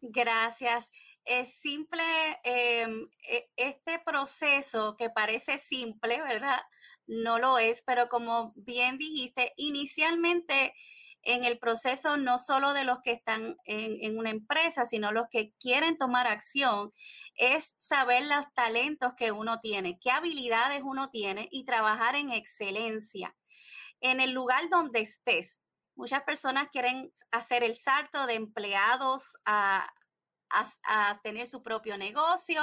Gracias. 0.01 0.91
Es 1.25 1.53
simple, 1.55 2.03
em, 2.45 3.09
e, 3.29 3.51
este 3.57 3.99
proceso 3.99 4.97
que 4.97 5.11
parece 5.11 5.59
simple, 5.59 6.23
¿verdad? 6.23 6.61
No 7.09 7.41
lo 7.41 7.59
es, 7.59 7.83
pero 7.83 8.09
como 8.09 8.53
bien 8.55 8.97
dijiste, 8.97 9.53
inicialmente 9.57 10.75
en 11.29 11.45
el 11.45 11.59
proceso 11.59 12.17
no 12.17 12.39
solo 12.39 12.73
de 12.73 12.85
los 12.85 13.01
que 13.03 13.13
están 13.13 13.59
en, 13.65 14.19
una 14.19 14.31
empresa, 14.31 14.87
sino 14.87 15.13
los 15.13 15.27
que 15.31 15.53
quieren 15.61 15.99
tomar 15.99 16.27
acción, 16.27 16.91
es 17.35 17.75
saber 17.79 18.25
los 18.25 18.51
talentos 18.55 19.13
que 19.15 19.31
uno 19.31 19.61
tiene, 19.61 19.99
qué 20.01 20.11
habilidades 20.11 20.81
uno 20.83 21.11
tiene 21.11 21.47
y 21.53 21.67
trabajar 21.67 22.17
en 22.17 22.31
excelencia. 22.31 23.37
En 24.01 24.21
el 24.21 24.31
lugar 24.31 24.71
donde 24.71 25.01
estés, 25.01 25.61
muchas 25.95 26.23
personas 26.23 26.69
quieren 26.73 27.13
hacer 27.31 27.63
el 27.63 27.75
salto 27.75 28.25
de 28.25 28.33
empleados 28.33 29.37
a, 29.45 29.87
a 30.49 31.21
tener 31.23 31.47
su 31.47 31.63
propio 31.63 31.99
negocio 31.99 32.63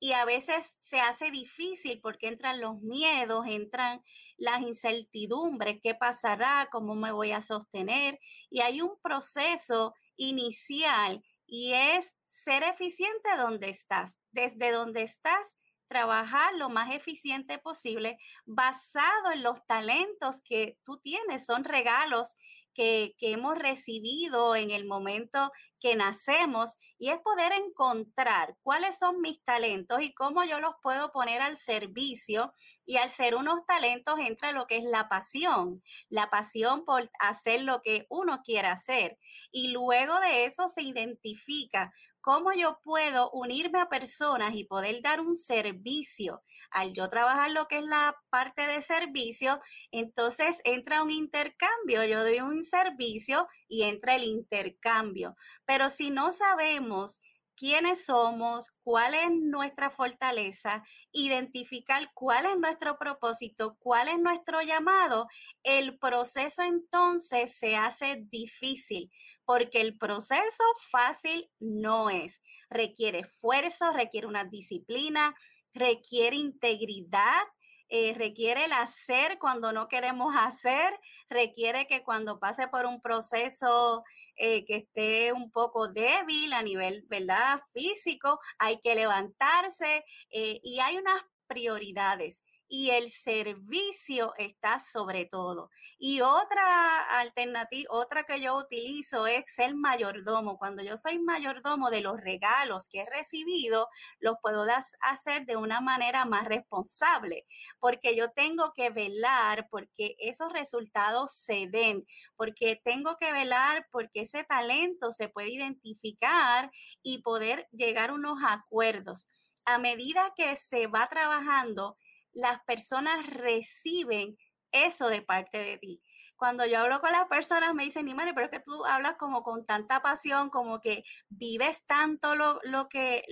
y 0.00 0.12
a 0.12 0.24
veces 0.24 0.76
se 0.80 1.00
hace 1.00 1.30
difícil 1.30 2.00
porque 2.00 2.28
entran 2.28 2.60
los 2.60 2.80
miedos, 2.80 3.46
entran 3.46 4.02
las 4.36 4.60
incertidumbres, 4.62 5.80
qué 5.82 5.94
pasará, 5.94 6.68
cómo 6.70 6.94
me 6.94 7.12
voy 7.12 7.32
a 7.32 7.40
sostener. 7.40 8.18
Y 8.50 8.60
hay 8.60 8.80
un 8.80 8.98
proceso 9.02 9.94
inicial 10.16 11.22
y 11.46 11.72
es 11.72 12.14
ser 12.28 12.62
eficiente 12.62 13.36
donde 13.36 13.70
estás. 13.70 14.18
Desde 14.30 14.70
donde 14.70 15.02
estás, 15.02 15.56
trabajar 15.88 16.54
lo 16.54 16.68
más 16.68 16.94
eficiente 16.94 17.58
posible 17.58 18.18
basado 18.44 19.32
en 19.32 19.42
los 19.42 19.66
talentos 19.66 20.40
que 20.44 20.78
tú 20.84 20.98
tienes. 20.98 21.46
Son 21.46 21.64
regalos 21.64 22.36
que, 22.78 23.16
hemos 23.20 23.58
recibido 23.58 24.54
en 24.54 24.70
el 24.70 24.86
momento 24.86 25.50
que 25.80 25.96
nacemos 25.96 26.76
y 26.96 27.08
es 27.08 27.18
poder 27.18 27.50
encontrar 27.52 28.56
cuáles 28.62 28.96
son 28.96 29.20
mis 29.20 29.42
talentos 29.42 30.00
y 30.00 30.14
cómo 30.14 30.44
yo 30.44 30.60
los 30.60 30.74
puedo 30.80 31.10
poner 31.10 31.42
al 31.42 31.56
servicio. 31.56 32.52
Y 32.86 32.96
al 32.96 33.10
ser 33.10 33.34
unos 33.34 33.66
talentos 33.66 34.18
entra 34.20 34.52
lo 34.52 34.66
que 34.66 34.76
es 34.78 34.84
la 34.84 35.08
pasión, 35.08 35.82
la 36.08 36.30
pasión 36.30 36.84
por 36.84 37.10
hacer 37.18 37.62
lo 37.62 37.82
que 37.82 38.06
uno 38.08 38.42
quiere 38.44 38.68
hacer. 38.68 39.18
Y 39.50 39.68
luego 39.68 40.20
de 40.20 40.44
eso 40.44 40.68
se 40.68 40.82
identifica 40.82 41.92
cómo 42.20 42.52
yo 42.52 42.78
puedo 42.82 43.30
unirme 43.30 43.80
a 43.80 43.88
personas 43.88 44.54
y 44.54 44.64
poder 44.64 45.02
dar 45.02 45.20
un 45.20 45.34
servicio. 45.34 46.42
Al 46.70 46.92
yo 46.92 47.08
trabajar 47.08 47.50
lo 47.50 47.66
que 47.66 47.78
es 47.78 47.84
la 47.84 48.16
parte 48.30 48.66
de 48.66 48.82
servicio, 48.82 49.60
entonces 49.90 50.60
entra 50.64 51.02
un 51.02 51.10
intercambio. 51.10 52.04
Yo 52.04 52.22
doy 52.22 52.40
un 52.40 52.64
servicio 52.64 53.48
y 53.68 53.82
entra 53.82 54.14
el 54.14 54.24
intercambio. 54.24 55.36
Pero 55.64 55.90
si 55.90 56.10
no 56.10 56.30
sabemos 56.30 57.20
quiénes 57.58 58.04
somos, 58.04 58.70
cuál 58.84 59.14
es 59.14 59.30
nuestra 59.32 59.90
fortaleza, 59.90 60.84
identificar 61.10 62.10
cuál 62.14 62.46
es 62.46 62.56
nuestro 62.56 62.96
propósito, 62.98 63.76
cuál 63.80 64.08
es 64.08 64.18
nuestro 64.20 64.60
llamado, 64.62 65.26
el 65.64 65.98
proceso 65.98 66.62
entonces 66.62 67.58
se 67.58 67.76
hace 67.76 68.22
difícil 68.30 69.10
porque 69.48 69.80
el 69.80 69.96
proceso 69.96 70.62
fácil 70.90 71.50
no 71.58 72.10
es. 72.10 72.42
Requiere 72.68 73.20
esfuerzo, 73.20 73.94
requiere 73.94 74.26
una 74.26 74.44
disciplina, 74.44 75.34
requiere 75.72 76.36
integridad, 76.36 77.40
eh, 77.88 78.12
requiere 78.14 78.66
el 78.66 78.74
hacer 78.74 79.38
cuando 79.38 79.72
no 79.72 79.88
queremos 79.88 80.34
hacer, 80.36 80.92
requiere 81.30 81.86
que 81.86 82.04
cuando 82.04 82.38
pase 82.38 82.68
por 82.68 82.84
un 82.84 83.00
proceso 83.00 84.04
eh, 84.36 84.66
que 84.66 84.76
esté 84.76 85.32
un 85.32 85.50
poco 85.50 85.88
débil 85.88 86.52
a 86.52 86.62
nivel, 86.62 87.06
¿verdad? 87.08 87.62
Físico, 87.72 88.40
hay 88.58 88.78
que 88.82 88.94
levantarse 88.94 90.04
eh, 90.30 90.60
y 90.62 90.80
hay 90.80 90.98
unas 90.98 91.22
prioridades 91.46 92.44
y 92.68 92.90
el 92.90 93.10
servicio 93.10 94.34
está 94.36 94.78
sobre 94.78 95.24
todo. 95.24 95.70
Y 95.98 96.20
otra 96.20 97.18
alternativa, 97.18 97.88
otra 97.90 98.24
que 98.24 98.40
yo 98.40 98.56
utilizo 98.56 99.26
es 99.26 99.44
ser 99.46 99.74
mayordomo. 99.74 100.58
Cuando 100.58 100.82
yo 100.82 100.96
soy 100.96 101.18
mayordomo 101.18 101.90
de 101.90 102.02
los 102.02 102.20
regalos 102.20 102.88
que 102.88 103.00
he 103.00 103.06
recibido, 103.06 103.88
los 104.20 104.36
puedo 104.42 104.66
hacer 105.00 105.46
de 105.46 105.56
una 105.56 105.80
manera 105.80 106.24
más 106.24 106.44
responsable, 106.44 107.46
porque 107.80 108.14
yo 108.14 108.30
tengo 108.32 108.72
que 108.74 108.90
velar 108.90 109.68
porque 109.70 110.14
esos 110.18 110.52
resultados 110.52 111.32
se 111.32 111.68
den, 111.68 112.06
porque 112.36 112.80
tengo 112.84 113.16
que 113.16 113.32
velar 113.32 113.86
porque 113.90 114.22
ese 114.22 114.44
talento 114.44 115.10
se 115.10 115.28
puede 115.28 115.50
identificar 115.50 116.70
y 117.02 117.22
poder 117.22 117.66
llegar 117.72 118.10
a 118.10 118.14
unos 118.14 118.38
acuerdos. 118.46 119.26
A 119.64 119.78
medida 119.78 120.32
que 120.36 120.56
se 120.56 120.86
va 120.86 121.06
trabajando, 121.06 121.96
las 122.32 122.62
personas 122.64 123.26
reciben 123.26 124.36
eso 124.72 125.08
de 125.08 125.22
parte 125.22 125.58
de 125.58 125.78
ti. 125.78 126.02
Cuando 126.36 126.64
yo 126.66 126.78
hablo 126.78 127.00
con 127.00 127.10
las 127.10 127.26
personas 127.26 127.74
me 127.74 127.84
dicen, 127.84 128.06
Nimari, 128.06 128.32
pero 128.32 128.46
es 128.46 128.52
que 128.52 128.60
tú 128.60 128.84
hablas 128.86 129.16
como 129.16 129.42
con 129.42 129.66
tanta 129.66 130.02
pasión, 130.02 130.50
como 130.50 130.80
que 130.80 131.02
vives 131.28 131.84
tanto 131.86 132.36
lo, 132.36 132.60
lo 132.62 132.88
que, 132.88 133.24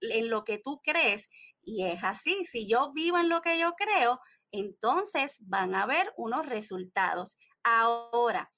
en 0.00 0.30
lo 0.30 0.44
que 0.44 0.58
tú 0.58 0.80
crees. 0.82 1.28
Y 1.62 1.84
es 1.84 2.04
así, 2.04 2.44
si 2.44 2.68
yo 2.68 2.92
vivo 2.92 3.18
en 3.18 3.28
lo 3.28 3.42
que 3.42 3.58
yo 3.58 3.72
creo, 3.72 4.20
entonces 4.52 5.38
van 5.40 5.74
a 5.74 5.82
haber 5.82 6.12
unos 6.16 6.46
resultados. 6.46 7.36
Ahora, 7.64 8.52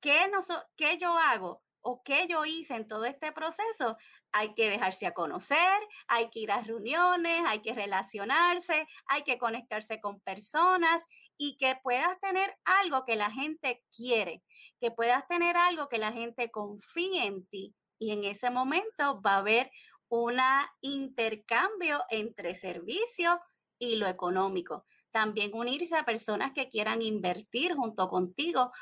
¿qué, 0.00 0.26
no, 0.28 0.40
¿qué 0.76 0.98
yo 0.98 1.16
hago? 1.16 1.62
o 1.80 2.02
qué 2.02 2.26
yo 2.28 2.44
hice 2.44 2.74
en 2.74 2.88
todo 2.88 3.04
este 3.04 3.32
proceso, 3.32 3.96
hay 4.32 4.54
que 4.54 4.70
dejarse 4.70 5.06
a 5.06 5.14
conocer, 5.14 5.78
hay 6.06 6.28
que 6.30 6.40
ir 6.40 6.52
a 6.52 6.60
reuniones, 6.60 7.42
hay 7.46 7.60
que 7.60 7.74
relacionarse, 7.74 8.86
hay 9.06 9.22
que 9.22 9.38
conectarse 9.38 10.00
con 10.00 10.20
personas 10.20 11.04
y 11.36 11.56
que 11.56 11.76
puedas 11.82 12.18
tener 12.20 12.56
algo 12.64 13.04
que 13.04 13.16
la 13.16 13.30
gente 13.30 13.82
quiere, 13.94 14.42
que 14.80 14.90
puedas 14.90 15.26
tener 15.28 15.56
algo 15.56 15.88
que 15.88 15.98
la 15.98 16.12
gente 16.12 16.50
confíe 16.50 17.24
en 17.24 17.46
ti 17.46 17.74
y 17.98 18.12
en 18.12 18.24
ese 18.24 18.50
momento 18.50 19.20
va 19.20 19.34
a 19.34 19.38
haber 19.38 19.70
un 20.08 20.38
intercambio 20.80 22.04
entre 22.10 22.54
servicio 22.54 23.40
y 23.78 23.96
lo 23.96 24.06
económico. 24.06 24.86
También 25.10 25.50
unirse 25.54 25.96
a 25.96 26.04
personas 26.04 26.52
que 26.52 26.68
quieran 26.68 27.02
invertir 27.02 27.74
junto 27.74 28.08
contigo 28.08 28.72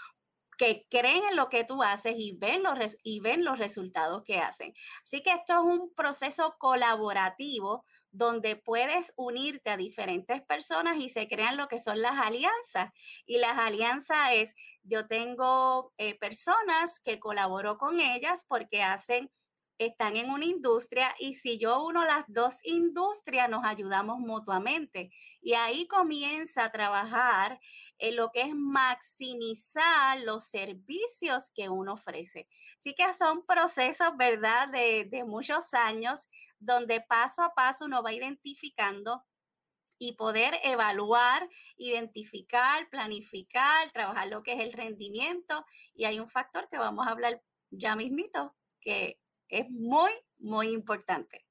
que 0.56 0.86
creen 0.90 1.22
en 1.30 1.36
lo 1.36 1.48
que 1.48 1.64
tú 1.64 1.82
haces 1.82 2.14
y 2.16 2.32
ven 2.32 2.62
los, 2.62 2.96
y 3.02 3.20
ven 3.20 3.44
los 3.44 3.58
resultados 3.58 4.22
que 4.24 4.38
hacen. 4.38 4.74
Así 5.04 5.22
que 5.22 5.30
esto 5.30 5.54
es 5.54 5.64
un 5.64 5.94
proceso 5.94 6.56
colaborativo 6.58 7.84
donde 8.10 8.56
puedes 8.56 9.12
unirte 9.16 9.70
a 9.70 9.76
diferentes 9.76 10.42
personas 10.42 10.96
y 10.98 11.08
se 11.08 11.28
crean 11.28 11.56
lo 11.56 11.68
que 11.68 11.78
son 11.78 12.00
las 12.00 12.18
alianzas. 12.24 12.92
Y 13.26 13.38
las 13.38 13.58
alianzas 13.58 14.30
es, 14.32 14.54
yo 14.82 15.06
tengo 15.06 15.92
eh, 15.98 16.14
personas 16.18 16.98
que 17.00 17.20
colaboro 17.20 17.76
con 17.76 18.00
ellas 18.00 18.44
porque 18.48 18.82
hacen 18.82 19.30
están 19.78 20.16
en 20.16 20.30
una 20.30 20.44
industria 20.44 21.14
y 21.18 21.34
si 21.34 21.58
yo 21.58 21.84
uno 21.84 22.04
las 22.04 22.24
dos 22.28 22.60
industrias 22.62 23.48
nos 23.48 23.64
ayudamos 23.64 24.18
mutuamente 24.18 25.10
y 25.40 25.54
ahí 25.54 25.86
comienza 25.86 26.64
a 26.64 26.72
trabajar 26.72 27.60
en 27.98 28.16
lo 28.16 28.30
que 28.30 28.42
es 28.42 28.54
maximizar 28.54 30.20
los 30.20 30.44
servicios 30.44 31.50
que 31.54 31.68
uno 31.68 31.94
ofrece. 31.94 32.48
Así 32.78 32.94
que 32.94 33.12
son 33.14 33.44
procesos, 33.46 34.16
¿verdad?, 34.16 34.68
de, 34.68 35.04
de 35.10 35.24
muchos 35.24 35.74
años 35.74 36.26
donde 36.58 37.00
paso 37.00 37.42
a 37.42 37.54
paso 37.54 37.84
uno 37.84 38.02
va 38.02 38.12
identificando 38.12 39.24
y 39.98 40.12
poder 40.12 40.60
evaluar, 40.62 41.48
identificar, 41.76 42.88
planificar, 42.90 43.90
trabajar 43.92 44.28
lo 44.28 44.42
que 44.42 44.52
es 44.52 44.60
el 44.60 44.72
rendimiento. 44.72 45.64
Y 45.94 46.04
hay 46.04 46.20
un 46.20 46.28
factor 46.28 46.68
que 46.68 46.78
vamos 46.78 47.06
a 47.06 47.10
hablar 47.10 47.42
ya 47.70 47.96
mismito, 47.96 48.54
que 48.80 49.18
es 49.48 49.70
muy, 49.70 50.12
muy 50.38 50.68
importante. 50.68 51.45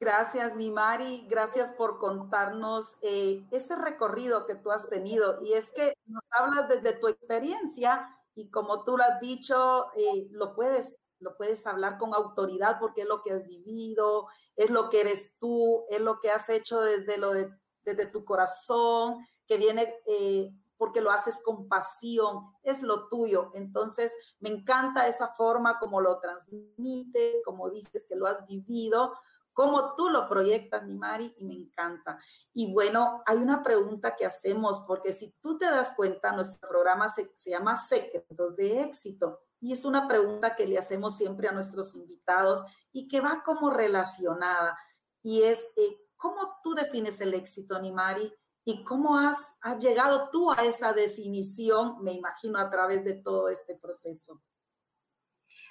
Gracias, 0.00 0.56
Nimari. 0.56 1.26
Gracias 1.28 1.72
por 1.72 1.98
contarnos 1.98 2.96
eh, 3.00 3.46
ese 3.50 3.76
recorrido 3.76 4.46
que 4.46 4.54
tú 4.54 4.70
has 4.70 4.88
tenido. 4.88 5.40
Y 5.42 5.52
es 5.54 5.70
que 5.70 5.94
nos 6.06 6.22
hablas 6.30 6.68
desde 6.68 6.98
tu 6.98 7.08
experiencia 7.08 8.08
y 8.34 8.50
como 8.50 8.84
tú 8.84 8.96
lo 8.96 9.04
has 9.04 9.20
dicho, 9.20 9.86
eh, 9.96 10.28
lo, 10.32 10.54
puedes, 10.54 10.96
lo 11.20 11.36
puedes 11.36 11.66
hablar 11.66 11.98
con 11.98 12.14
autoridad 12.14 12.78
porque 12.80 13.02
es 13.02 13.08
lo 13.08 13.22
que 13.22 13.32
has 13.32 13.46
vivido, 13.46 14.26
es 14.56 14.70
lo 14.70 14.90
que 14.90 15.02
eres 15.02 15.36
tú, 15.38 15.84
es 15.88 16.00
lo 16.00 16.20
que 16.20 16.30
has 16.30 16.48
hecho 16.48 16.80
desde, 16.80 17.16
lo 17.16 17.32
de, 17.32 17.50
desde 17.84 18.06
tu 18.06 18.24
corazón, 18.24 19.24
que 19.46 19.56
viene 19.56 19.94
eh, 20.06 20.50
porque 20.76 21.00
lo 21.00 21.12
haces 21.12 21.40
con 21.44 21.68
pasión, 21.68 22.52
es 22.62 22.82
lo 22.82 23.08
tuyo. 23.08 23.52
Entonces, 23.54 24.12
me 24.40 24.48
encanta 24.48 25.06
esa 25.06 25.28
forma 25.28 25.78
como 25.78 26.00
lo 26.00 26.18
transmites, 26.18 27.40
como 27.44 27.70
dices 27.70 28.04
que 28.08 28.16
lo 28.16 28.26
has 28.26 28.44
vivido, 28.46 29.14
como 29.54 29.94
tú 29.94 30.10
lo 30.10 30.28
proyectas, 30.28 30.84
Nimari, 30.84 31.32
y 31.38 31.44
me 31.44 31.54
encanta. 31.54 32.18
Y 32.52 32.72
bueno, 32.72 33.22
hay 33.24 33.38
una 33.38 33.62
pregunta 33.62 34.16
que 34.16 34.26
hacemos, 34.26 34.84
porque 34.86 35.12
si 35.12 35.32
tú 35.40 35.56
te 35.56 35.66
das 35.66 35.94
cuenta, 35.96 36.32
nuestro 36.32 36.68
programa 36.68 37.08
se, 37.08 37.32
llama 37.46 37.78
Secretos 37.78 38.56
de 38.56 38.82
Éxito. 38.82 39.40
Y 39.60 39.72
es 39.72 39.84
una 39.84 40.06
pregunta 40.06 40.56
que 40.56 40.66
le 40.66 40.76
hacemos 40.76 41.16
siempre 41.16 41.48
a 41.48 41.52
nuestros 41.52 41.94
invitados 41.94 42.62
y 42.92 43.08
que 43.08 43.20
va 43.20 43.42
como 43.44 43.70
relacionada. 43.70 44.76
Y 45.22 45.42
es, 45.42 45.66
eh, 45.76 45.98
¿cómo 46.16 46.58
tú 46.62 46.74
defines 46.74 47.20
el 47.20 47.32
éxito, 47.32 47.78
Nimari? 47.78 48.30
¿Y 48.66 48.82
cómo 48.82 49.18
has, 49.18 49.54
llegado 49.78 50.30
tú 50.30 50.50
a 50.50 50.64
esa 50.64 50.92
definición, 50.92 52.02
me 52.02 52.12
imagino, 52.12 52.58
a 52.58 52.70
través 52.70 53.04
de 53.04 53.14
todo 53.14 53.48
este 53.48 53.76
proceso? 53.76 54.42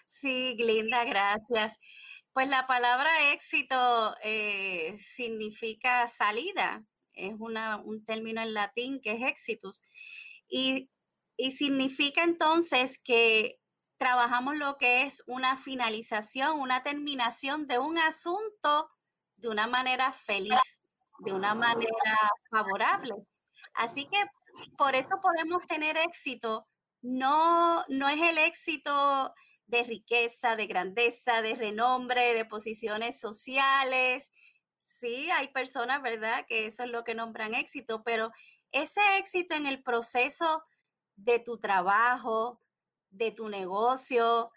Sí, 0.05 0.55
Glinda, 0.55 1.03
gracias. 1.03 1.77
Pues 2.33 2.47
la 2.49 2.67
palabra 2.67 3.31
éxito 3.31 4.15
eh, 4.23 4.97
significa 4.99 6.07
salida, 6.07 6.83
es 7.13 7.35
un 7.39 8.05
término 8.05 8.41
en 8.41 8.53
latín 8.53 8.99
que 9.01 9.11
es 9.11 9.21
éxitus, 9.21 9.81
y, 10.47 10.89
y 11.37 11.51
significa 11.51 12.23
entonces 12.23 12.97
que 12.97 13.59
trabajamos 13.97 14.57
lo 14.57 14.77
que 14.77 15.03
es 15.03 15.23
una 15.27 15.57
finalización, 15.57 16.59
una 16.59 16.83
terminación 16.83 17.67
de 17.67 17.79
un 17.79 17.97
asunto 17.97 18.89
de 19.37 19.49
una 19.49 19.67
manera 19.67 20.11
feliz 20.11 20.83
de 21.19 21.33
una 21.33 21.55
manera 21.55 22.31
favorable. 22.49 23.15
Así 23.73 24.05
que 24.05 24.17
por 24.77 24.95
eso 24.95 25.19
podemos 25.21 25.65
tener 25.67 25.97
éxito. 25.97 26.67
No, 27.01 27.83
no 27.87 28.07
es 28.07 28.21
el 28.21 28.37
éxito 28.37 29.33
de 29.73 29.83
riqueza, 29.83 30.55
de 30.55 30.67
grandeza, 30.67 31.41
de 31.41 31.55
renombre, 31.55 32.33
de 32.33 32.45
posiciones 32.45 33.19
sociales. 33.19 34.31
Sí, 34.81 35.29
hay 35.31 35.47
personas, 35.47 36.01
¿verdad?, 36.01 36.45
que 36.47 36.67
eso 36.67 36.83
es 36.83 36.89
lo 36.89 37.03
que 37.03 37.15
nombran 37.15 37.55
éxito, 37.55 38.03
pero 38.03 38.31
ese 38.71 39.01
éxito 39.17 39.55
en 39.55 39.65
el 39.65 39.81
proceso 39.81 40.63
de 41.15 41.39
tu 41.39 41.59
trabajo, 41.59 42.61
de 43.09 43.31
tu 43.31 43.49
negocio, 43.49 44.51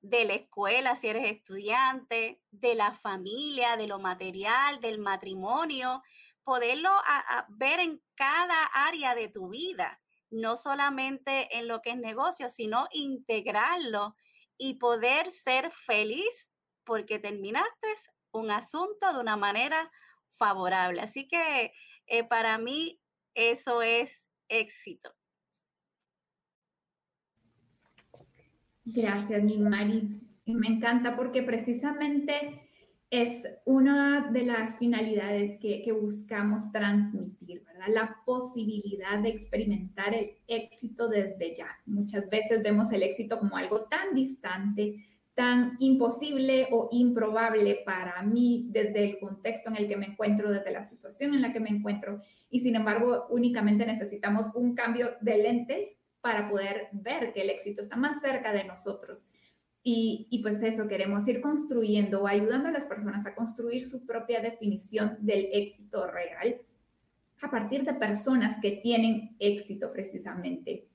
de 0.00 0.24
la 0.24 0.34
escuela 0.34 0.96
si 0.96 1.08
eres 1.08 1.30
estudiante, 1.30 2.42
de 2.50 2.74
la 2.74 2.92
familia, 2.92 3.76
de 3.76 3.86
lo 3.86 3.98
material, 3.98 4.80
del 4.80 4.98
matrimonio, 4.98 6.02
poderlo 6.44 6.90
ver 7.48 7.78
en 7.78 8.02
cada 8.14 8.64
área 8.72 9.14
de 9.14 9.28
tu 9.28 9.50
vida, 9.50 10.00
no 10.30 10.56
solamente 10.56 11.56
en 11.58 11.68
lo 11.68 11.82
que 11.82 11.90
es 11.90 11.98
negocio, 11.98 12.48
sino 12.48 12.88
integrarlo 12.90 14.16
y 14.64 14.74
poder 14.74 15.32
ser 15.32 15.72
feliz 15.72 16.52
porque 16.84 17.18
terminaste 17.18 17.88
un 18.30 18.52
asunto 18.52 19.12
de 19.12 19.18
una 19.18 19.36
manera 19.36 19.90
favorable. 20.34 21.00
Así 21.00 21.26
que 21.26 21.72
eh, 22.06 22.22
para 22.22 22.58
mí 22.58 23.00
eso 23.34 23.82
es 23.82 24.24
éxito. 24.48 25.12
Gracias, 28.84 29.42
mi 29.42 29.58
Mari. 29.58 30.20
Me 30.46 30.68
encanta 30.68 31.16
porque 31.16 31.42
precisamente 31.42 32.61
es 33.12 33.46
una 33.66 34.30
de 34.32 34.42
las 34.42 34.78
finalidades 34.78 35.58
que, 35.58 35.92
buscamos 35.92 36.72
transmitir, 36.72 37.62
¿verdad? 37.62 37.88
La 37.88 38.16
posibilidad 38.24 39.18
de 39.18 39.28
experimentar 39.28 40.14
el 40.14 40.38
éxito 40.46 41.08
desde 41.08 41.54
ya. 41.54 41.78
Muchas 41.84 42.30
veces 42.30 42.62
vemos 42.62 42.90
el 42.90 43.02
éxito 43.02 43.38
como 43.38 43.58
algo 43.58 43.82
tan 43.82 44.14
distante, 44.14 45.04
tan 45.34 45.76
imposible 45.78 46.68
o 46.72 46.88
improbable 46.90 47.82
para 47.84 48.22
mí 48.22 48.68
desde 48.70 49.04
el 49.04 49.18
contexto 49.18 49.68
en 49.68 49.76
el 49.76 49.88
que 49.88 49.98
me 49.98 50.06
encuentro, 50.06 50.50
desde 50.50 50.72
la 50.72 50.82
situación 50.82 51.34
en 51.34 51.42
la 51.42 51.52
que 51.52 51.60
me 51.60 51.68
encuentro, 51.68 52.22
y 52.48 52.60
sin 52.60 52.76
embargo 52.76 53.26
únicamente 53.28 53.84
necesitamos 53.84 54.54
un 54.54 54.74
cambio 54.74 55.10
de 55.20 55.36
lente 55.36 55.98
para 56.22 56.48
poder 56.48 56.88
ver 56.92 57.34
que 57.34 57.42
el 57.42 57.50
éxito 57.50 57.82
está 57.82 57.96
más 57.96 58.22
cerca 58.22 58.54
de 58.54 58.64
nosotros. 58.64 59.22
Y, 59.84 60.28
y, 60.30 60.42
pues 60.42 60.62
eso, 60.62 60.86
queremos 60.86 61.26
ir 61.26 61.40
construyendo 61.40 62.22
o 62.22 62.28
ayudando 62.28 62.68
a 62.68 62.72
las 62.72 62.86
personas 62.86 63.26
a 63.26 63.34
construir 63.34 63.84
su 63.84 64.06
propia 64.06 64.40
definición 64.40 65.16
del 65.20 65.48
éxito 65.52 66.06
real. 66.06 66.60
a 67.40 67.50
partir 67.50 67.82
de 67.84 67.94
personas 67.94 68.58
que 68.62 68.70
tienen 68.70 69.34
éxito 69.40 69.92
precisamente. 69.92 70.86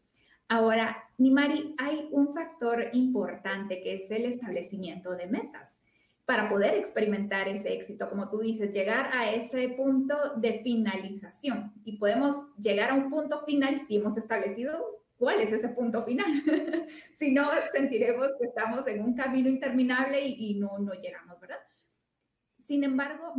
Ahora, 0.48 1.04
Nimari, 1.18 1.76
hay 1.78 2.08
un 2.12 2.34
factor 2.34 2.90
importante 2.94 3.82
que 3.82 3.96
es 3.96 4.10
el 4.12 4.24
establecimiento 4.24 5.18
de 5.18 5.28
metas 5.28 5.78
para 6.28 6.50
poder 6.50 6.76
experimentar 6.76 7.48
ese 7.48 7.74
éxito, 7.74 8.10
como 8.10 8.30
tú 8.30 8.40
dices, 8.40 8.74
llegar 8.74 9.10
a 9.14 9.32
ese 9.32 9.70
punto 9.70 10.16
de 10.36 10.60
finalización. 10.62 11.74
Y 11.86 11.98
podemos 11.98 12.36
llegar 12.58 12.92
a 12.92 12.96
un 12.96 13.10
punto 13.10 13.40
final 13.46 13.78
si 13.78 13.96
hemos 13.96 14.18
establecido 14.18 15.02
cuál 15.18 15.42
es 15.42 15.52
ese 15.52 15.70
punto 15.70 16.02
final. 16.02 16.26
si 17.18 17.32
no, 17.32 17.50
sentiremos 17.72 18.28
que 18.40 18.48
estamos 18.48 18.88
en 18.88 19.04
un 19.04 19.16
camino 19.16 19.50
interminable 19.50 20.26
y, 20.26 20.60
no, 20.60 20.78
no 20.80 20.94
llegamos, 20.94 21.40
¿verdad? 21.40 21.60
Sin 22.66 22.84
embargo, 22.84 23.34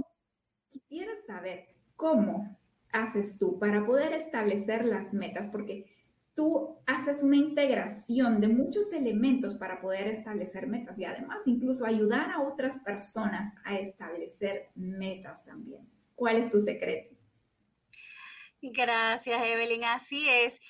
quisiera 0.68 1.12
saber 1.26 1.68
cómo 1.96 2.58
haces 2.92 3.38
tú 3.38 3.58
para 3.58 3.84
poder 3.84 4.12
establecer 4.12 4.84
las 4.84 5.12
metas, 5.12 5.48
porque 5.48 5.94
tú 6.34 6.78
haces 6.86 7.22
una 7.22 7.36
integración 7.36 8.40
de 8.40 8.48
muchos 8.48 8.92
elementos 8.92 9.56
para 9.56 9.80
poder 9.80 10.06
establecer 10.06 10.66
metas 10.66 10.98
y 10.98 11.04
además 11.04 11.38
incluso 11.46 11.84
ayudar 11.84 12.30
a 12.30 12.40
otras 12.40 12.78
personas 12.78 13.52
a 13.64 13.76
establecer 13.76 14.68
metas 14.74 15.44
también. 15.44 15.88
¿Cuál 16.14 16.36
es 16.36 16.48
tu 16.48 16.60
secreto? 16.60 17.14
Gracias, 18.62 19.40
Evelyn. 19.44 19.84
Así 19.84 20.28
es. 20.28 20.60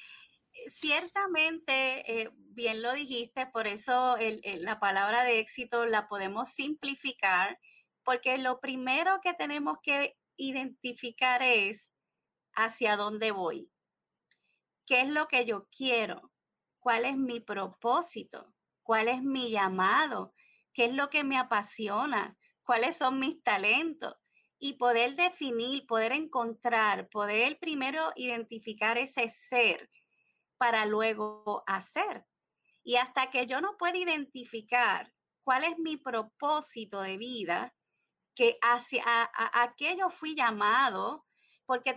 Ciertamente, 0.68 2.20
eh, 2.20 2.30
bien 2.34 2.82
lo 2.82 2.92
dijiste, 2.92 3.46
por 3.46 3.66
eso 3.66 4.16
la 4.42 4.78
palabra 4.78 5.24
de 5.24 5.38
éxito 5.38 5.86
la 5.86 6.08
podemos 6.08 6.50
simplificar, 6.50 7.58
porque 8.04 8.36
lo 8.36 8.60
primero 8.60 9.18
que 9.22 9.32
tenemos 9.32 9.78
que 9.82 10.16
identificar 10.36 11.42
es 11.42 11.90
hacia 12.54 12.96
dónde 12.96 13.30
voy. 13.30 13.70
Qué 14.86 15.00
es 15.00 15.08
lo 15.08 15.26
que 15.26 15.46
yo 15.46 15.68
quiero, 15.74 16.32
cuál 16.80 17.06
es 17.06 17.16
mi 17.16 17.40
propósito, 17.40 18.54
cuál 18.82 19.08
es 19.08 19.22
mi 19.22 19.50
llamado, 19.50 20.34
qué 20.74 20.86
es 20.86 20.92
lo 20.92 21.08
que 21.08 21.24
me 21.24 21.38
apasiona, 21.38 22.36
cuáles 22.62 22.96
son 22.96 23.18
mis 23.18 23.42
talentos 23.42 24.16
y 24.58 24.74
poder 24.74 25.16
definir, 25.16 25.86
poder 25.86 26.12
encontrar, 26.12 27.08
poder 27.08 27.58
primero 27.58 28.12
identificar 28.16 28.98
ese 28.98 29.28
ser 29.28 29.88
para 30.58 30.86
luego 30.86 31.62
hacer. 31.66 32.26
Y 32.84 32.96
hasta 32.96 33.30
que 33.30 33.46
yo 33.46 33.60
no 33.60 33.76
pueda 33.76 33.96
identificar 33.96 35.12
cuál 35.42 35.64
es 35.64 35.78
mi 35.78 35.96
propósito 35.96 37.00
de 37.00 37.16
vida, 37.16 37.74
que 38.34 38.58
hacia 38.62 39.02
a, 39.06 39.62
aquello 39.62 40.10
fui 40.10 40.34
llamado, 40.34 41.26
porque 41.66 41.94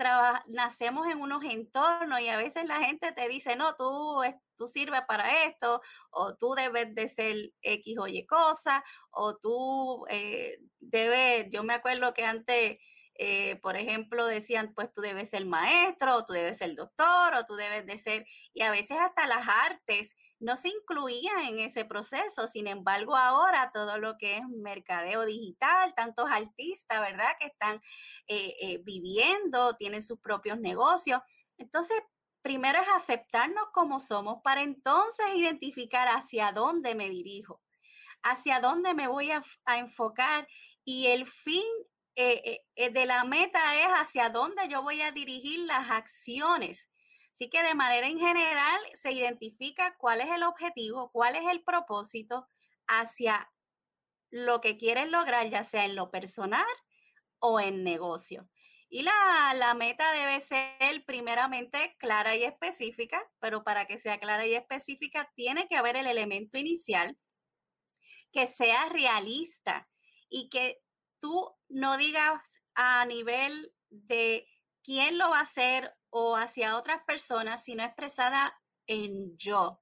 nacemos 0.48 1.08
en 1.08 1.22
unos 1.22 1.44
entornos 1.46 2.20
y 2.20 2.28
a 2.28 2.36
veces 2.36 2.66
la 2.66 2.84
gente 2.84 3.14
te 3.14 3.30
dice, 3.30 3.56
no, 3.56 3.76
tú, 3.76 4.22
tú 4.58 4.68
sirves 4.68 5.02
para 5.08 5.46
esto, 5.46 5.82
o 6.10 6.36
tú 6.36 6.56
debes 6.56 6.94
de 6.94 7.08
ser 7.08 7.54
X 7.62 7.98
o 7.98 8.08
Y 8.08 8.26
cosa, 8.26 8.84
o 9.12 9.38
tú 9.38 10.06
eh, 10.10 10.60
debes, 10.80 11.48
yo 11.52 11.64
me 11.64 11.74
acuerdo 11.74 12.14
que 12.14 12.26
antes, 12.26 12.80
eh, 13.24 13.58
por 13.58 13.78
ejemplo, 13.78 14.26
decían, 14.26 14.74
pues 14.74 14.92
tú 14.92 15.02
debes 15.02 15.30
ser 15.30 15.46
maestro, 15.46 16.26
tú 16.26 16.34
debes 16.34 16.58
ser 16.58 16.74
doctor, 16.74 17.36
o 17.36 17.46
tú 17.46 17.54
debes 17.54 17.86
de 17.86 18.00
ser, 18.00 18.26
y 18.52 18.64
a 18.64 18.72
veces 18.72 18.98
hasta 18.98 19.28
las 19.28 19.48
artes 19.48 20.16
no 20.40 20.56
se 20.56 20.70
incluía 20.70 21.32
en 21.48 21.60
ese 21.60 21.86
proceso. 21.86 22.48
Sin 22.48 22.66
embargo, 22.66 23.16
ahora 23.16 23.70
todo 23.72 24.00
lo 24.00 24.18
que 24.18 24.38
es 24.38 24.48
mercadeo 24.48 25.24
digital, 25.24 25.94
tantos 25.94 26.32
artistas, 26.32 27.00
¿verdad? 27.00 27.36
Que 27.40 27.46
están 27.46 27.80
eh, 28.28 28.56
eh, 28.60 28.80
viviendo, 28.84 29.76
tienen 29.76 30.02
sus 30.02 30.20
propios 30.20 30.60
negocios. 30.60 31.22
Entonces, 31.60 32.02
primero 32.42 32.82
es 32.82 32.88
aceptarnos 32.90 33.66
como 33.72 34.00
somos 34.00 34.42
para 34.44 34.64
entonces 34.64 35.28
identificar 35.36 36.08
hacia 36.08 36.52
dónde 36.54 36.96
me 36.96 37.08
dirijo, 37.08 37.62
hacia 38.24 38.60
dónde 38.60 38.96
me 38.96 39.08
voy 39.08 39.30
a, 39.30 39.44
enfocar 39.78 40.48
y 40.84 41.06
el 41.06 41.28
fin 41.28 41.62
eh, 42.16 42.64
de 42.76 43.06
la 43.06 43.24
meta 43.24 43.80
es 43.80 43.88
hacia 43.88 44.30
dónde 44.30 44.68
yo 44.70 44.82
voy 44.82 45.02
a 45.02 45.12
dirigir 45.12 45.62
las 45.62 45.90
acciones 45.90 46.90
Así 47.34 47.50
que 47.50 47.64
de 47.64 47.76
manera 47.76 48.08
en 48.08 48.20
general 48.20 48.80
se 48.94 49.12
identifica 49.12 49.96
cuál 49.98 50.22
es 50.22 50.30
el 50.30 50.44
objetivo, 50.44 51.12
cuál 51.12 51.36
es 51.36 51.48
el 51.50 51.64
propósito 51.64 52.48
hacia 52.88 53.52
lo 54.30 54.62
que 54.62 54.78
quieres 54.78 55.10
lograr, 55.10 55.50
ya 55.50 55.64
sea 55.64 55.86
en 55.86 55.96
lo 55.96 56.12
personal 56.12 56.66
o 57.40 57.60
en 57.60 57.84
negocio. 57.84 58.48
Y 58.90 59.04
la, 59.04 59.56
la, 59.56 59.74
meta 59.74 60.12
debe 60.12 60.42
ser 60.42 61.04
primeramente 61.06 61.96
clara 61.98 62.36
y 62.36 62.44
específica, 62.44 63.28
pero 63.40 63.64
para 63.64 63.86
que 63.86 63.98
sea 63.98 64.20
clara 64.20 64.46
y 64.46 64.54
específica 64.54 65.32
tiene 65.36 65.68
que 65.68 65.78
haber 65.78 65.96
el 65.96 66.08
elemento 66.08 66.58
inicial 66.58 67.18
que 68.34 68.48
sea 68.48 68.88
realista 68.90 69.90
y 70.30 70.50
que 70.50 70.82
tú 71.22 71.56
no 71.70 71.96
digas 71.96 72.42
a 72.76 73.06
nivel 73.06 73.74
de 73.90 74.48
quién 74.84 75.18
lo 75.18 75.30
va 75.30 75.40
a 75.40 75.44
hacer 75.44 75.94
o 76.10 76.36
hacia 76.36 76.78
otras 76.78 77.04
personas, 77.06 77.64
sino 77.64 77.84
expresada 77.84 78.60
en 78.88 79.38
yo. 79.38 79.82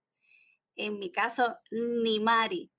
En 0.76 1.00
mi 1.00 1.12
caso, 1.12 1.58
Nimari. 1.72 2.72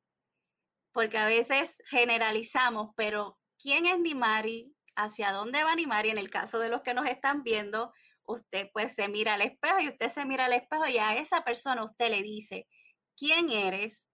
Porque 0.93 1.19
a 1.19 1.27
veces 1.27 1.77
generalizamos, 1.89 2.91
pero 2.97 3.39
¿quién 3.61 3.87
es 3.87 3.99
Nimari? 3.99 4.75
¿Hacia 4.97 5.33
dónde 5.33 5.65
va 5.65 5.75
Nimari? 5.75 6.11
En 6.11 6.19
el 6.19 6.31
caso 6.31 6.59
de 6.59 6.69
los 6.69 6.83
que 6.83 6.95
nos 6.95 7.07
están 7.07 7.43
viendo, 7.43 7.93
usted 8.25 8.71
pues 8.73 8.95
se 8.95 9.09
mira 9.09 9.35
al 9.35 9.43
espejo 9.43 9.81
y 9.81 9.89
usted 9.89 10.09
se 10.09 10.25
mira 10.25 10.47
al 10.47 10.53
espejo 10.53 10.87
y 10.87 10.99
a 10.99 11.17
esa 11.17 11.43
persona 11.45 11.85
usted 11.85 12.11
le 12.11 12.23
dice, 12.23 12.69
¿quién 13.17 13.51
eres? 13.51 14.07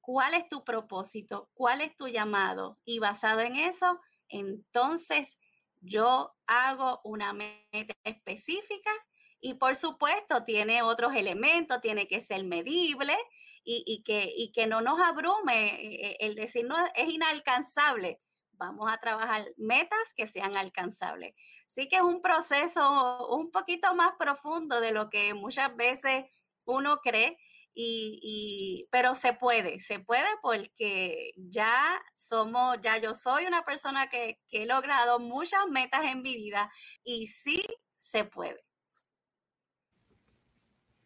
¿Cuál 0.00 0.34
es 0.34 0.48
tu 0.48 0.64
propósito? 0.64 1.50
¿Cuál 1.54 1.80
es 1.80 1.96
tu 1.96 2.08
llamado? 2.08 2.78
Y 2.84 2.98
basado 2.98 3.40
en 3.40 3.56
eso, 3.56 4.00
entonces 4.28 5.38
yo 5.80 6.34
hago 6.46 7.00
una 7.04 7.32
meta 7.32 7.94
específica 8.04 8.90
y 9.40 9.54
por 9.54 9.76
supuesto 9.76 10.44
tiene 10.44 10.82
otros 10.82 11.14
elementos, 11.14 11.80
tiene 11.80 12.06
que 12.06 12.20
ser 12.20 12.44
medible 12.44 13.16
y, 13.64 14.02
que, 14.02 14.50
que 14.54 14.66
no 14.66 14.80
nos 14.80 15.00
abrume 15.00 15.76
eh, 15.80 16.16
el 16.20 16.34
decir 16.34 16.66
no 16.66 16.76
es 16.94 17.08
inalcanzable. 17.08 18.20
Vamos 18.52 18.92
a 18.92 18.98
trabajar 18.98 19.46
metas 19.56 20.12
que 20.16 20.26
sean 20.26 20.56
alcanzables. 20.56 21.34
Sí 21.68 21.88
que 21.88 21.96
es 21.96 22.02
un 22.02 22.20
proceso 22.20 23.28
un 23.28 23.50
poquito 23.50 23.94
más 23.94 24.12
profundo 24.18 24.80
de 24.80 24.92
lo 24.92 25.08
que 25.08 25.34
muchas 25.34 25.74
veces 25.76 26.26
uno 26.64 27.00
cree 27.00 27.38
y, 27.74 28.88
pero 28.90 29.14
se 29.14 29.32
puede, 29.32 29.80
se 29.80 30.00
puede 30.00 30.26
porque 30.42 31.32
ya 31.36 31.74
somos, 32.14 32.76
ya 32.82 32.98
yo 32.98 33.14
soy 33.14 33.46
una 33.46 33.64
persona 33.64 34.08
que, 34.08 34.38
he 34.50 34.66
logrado 34.66 35.20
muchas 35.20 35.60
metas 35.70 36.04
en 36.10 36.22
mi 36.22 36.36
vida 36.36 36.70
y 37.04 37.26
sí 37.26 37.62
se 37.98 38.24
puede. 38.24 38.64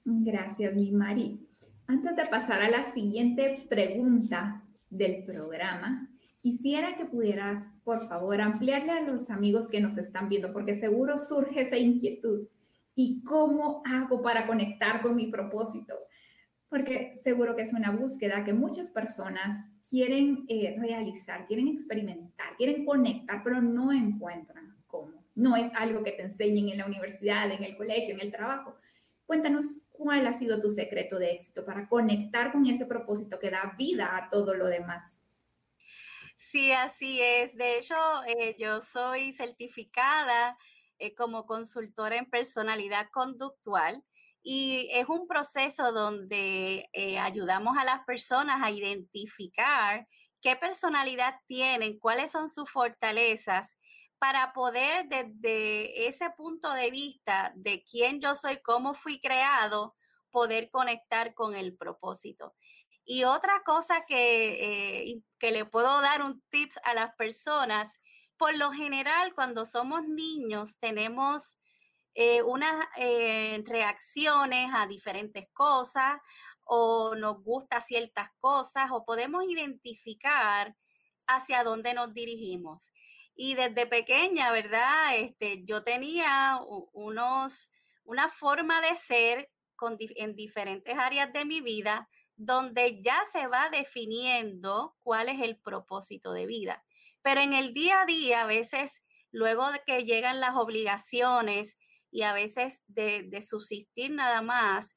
Gracias, 0.05 0.75
mi 0.75 0.93
Mari. 0.93 1.49
Antes 1.87 2.17
de 2.17 2.27
pasar 2.27 2.63
a 2.63 2.71
la 2.71 2.83
siguiente 2.83 3.55
pregunta 3.69 4.65
del 4.89 5.25
programa, 5.25 6.11
quisiera 6.39 6.95
que 6.95 7.05
pudieras, 7.05 7.59
por 7.85 8.07
favor, 8.07 8.41
ampliarle 8.41 8.93
a 8.93 9.03
los 9.03 9.31
amigos 9.31 9.69
que 9.69 9.81
nos 9.81 9.99
están 9.99 10.29
viendo, 10.29 10.53
porque 10.53 10.75
seguro 10.75 11.19
surge 11.19 11.63
esa 11.63 11.77
inquietud. 11.77 12.49
¿Y 12.95 13.23
cómo 13.25 13.83
hago 13.85 14.23
para 14.23 14.47
conectar 14.47 15.03
con 15.03 15.17
mi 15.17 15.31
propósito? 15.31 15.95
Porque 16.75 17.15
seguro 17.23 17.55
que 17.55 17.63
es 17.63 17.73
una 17.73 17.93
búsqueda 17.93 18.45
que 18.45 18.53
muchas 18.53 18.91
personas 18.91 19.71
quieren 19.89 20.45
eh, 20.49 20.75
realizar, 20.77 21.47
quieren 21.47 21.69
experimentar, 21.69 22.57
quieren 22.57 22.85
conectar, 22.85 23.43
pero 23.45 23.63
no 23.63 23.93
encuentran 23.93 24.77
cómo. 24.89 25.25
No 25.37 25.55
es 25.55 25.73
algo 25.77 26.03
que 26.03 26.11
te 26.11 26.23
enseñen 26.23 26.69
en 26.71 26.79
la 26.79 26.87
universidad, 26.87 27.49
en 27.49 27.63
el 27.63 27.77
colegio, 27.77 28.13
en 28.13 28.21
el 28.21 28.33
trabajo. 28.33 28.75
Cuéntanos 29.25 29.83
cuál 29.93 30.27
ha 30.27 30.33
sido 30.33 30.59
tu 30.59 30.69
secreto 30.69 31.17
de 31.21 31.31
éxito 31.31 31.65
para 31.65 31.89
conectar 31.89 32.51
con 32.51 32.67
ese 32.67 32.87
propósito 32.87 33.39
que 33.39 33.53
da 33.53 33.77
vida 33.79 34.17
a 34.17 34.29
todo 34.29 34.55
lo 34.55 34.67
demás. 34.67 35.17
Sí, 36.35 36.73
así 36.73 37.21
es. 37.21 37.55
De 37.55 37.79
hecho, 37.79 37.95
eh, 38.27 38.57
yo 38.59 38.81
soy 38.81 39.33
certificada 39.33 40.59
eh, 40.99 41.15
como 41.15 41.47
consultora 41.47 42.17
en 42.17 42.29
personalidad 42.29 43.11
conductual 43.13 44.03
y 44.47 44.91
es 44.93 45.09
un 45.09 45.27
proceso 45.27 45.91
donde 45.91 46.91
eh, 46.93 47.19
ayudamos 47.19 47.79
a 47.79 47.85
las 47.85 48.05
personas 48.05 48.61
a 48.63 48.71
identificar 48.71 50.07
qué 50.43 50.55
personalidad 50.55 51.37
tienen, 51.47 51.99
cuáles 51.99 52.31
son 52.31 52.51
sus 52.51 52.71
fortalezas, 52.71 53.75
para 54.19 54.53
poder 54.53 55.07
desde 55.09 56.07
ese 56.07 56.29
punto 56.37 56.73
de 56.75 56.91
vista 56.91 57.53
de 57.57 57.83
quién 57.91 58.21
yo 58.21 58.35
soy, 58.35 58.59
cómo 58.63 58.93
fui 58.93 59.19
creado, 59.19 59.97
poder 60.31 60.71
conectar 60.71 61.35
con 61.35 61.55
el 61.55 61.75
propósito. 61.75 62.55
Y 63.07 63.25
otra 63.25 63.63
cosa 63.65 64.05
que, 64.07 65.05
eh, 65.09 65.23
que 65.39 65.53
le 65.53 65.65
puedo 65.65 66.03
dar 66.03 66.23
un 66.23 66.43
tips 66.51 66.79
a 66.85 66.93
las 66.93 67.15
personas, 67.17 67.99
por 68.37 68.55
lo 68.57 68.73
general 68.73 69.35
cuando 69.35 69.65
somos 69.65 70.07
niños 70.07 70.77
tenemos 70.81 71.57
eh, 72.15 72.43
unas 72.43 72.87
eh, 72.97 73.63
reacciones 73.67 74.71
a 74.73 74.87
diferentes 74.87 75.49
cosas 75.53 76.21
o 76.65 77.15
nos 77.17 77.43
gusta 77.43 77.81
ciertas 77.81 78.31
cosas 78.39 78.91
o 78.93 79.05
podemos 79.05 79.45
identificar 79.45 80.77
hacia 81.27 81.65
dónde 81.65 81.95
nos 81.95 82.15
dirigimos. 82.15 82.89
Y 83.35 83.55
desde 83.55 83.87
pequeña, 83.87 84.53
¿verdad? 84.53 85.17
Este, 85.17 85.65
yo 85.65 85.83
tenía 85.83 86.61
unos, 86.93 87.71
una 88.05 88.29
forma 88.29 88.81
de 88.81 88.95
ser 88.95 89.51
en 90.17 90.35
diferentes 90.35 90.97
áreas 90.97 91.33
de 91.33 91.45
mi 91.45 91.61
vida 91.61 92.09
donde 92.37 93.03
ya 93.03 93.23
se 93.31 93.47
va 93.47 93.69
definiendo 93.71 94.97
cuál 95.03 95.29
es 95.29 95.41
el 95.41 95.57
propósito 95.59 96.33
de 96.33 96.47
vida. 96.47 96.85
Pero 97.23 97.41
en 97.41 97.53
el 97.53 97.73
día 97.73 98.03
a 98.03 98.07
día, 98.07 98.43
a 98.43 98.47
veces, 98.47 99.03
luego 99.31 99.71
de 99.73 99.83
que 99.87 100.05
llegan 100.05 100.41
las 100.41 100.57
obligaciones 100.57 101.77
y 102.15 102.23
a 102.23 102.33
veces 102.33 102.81
de, 102.87 103.25
de 103.25 103.43
subsistir 103.43 104.13
nada 104.13 104.41
más, 104.41 104.97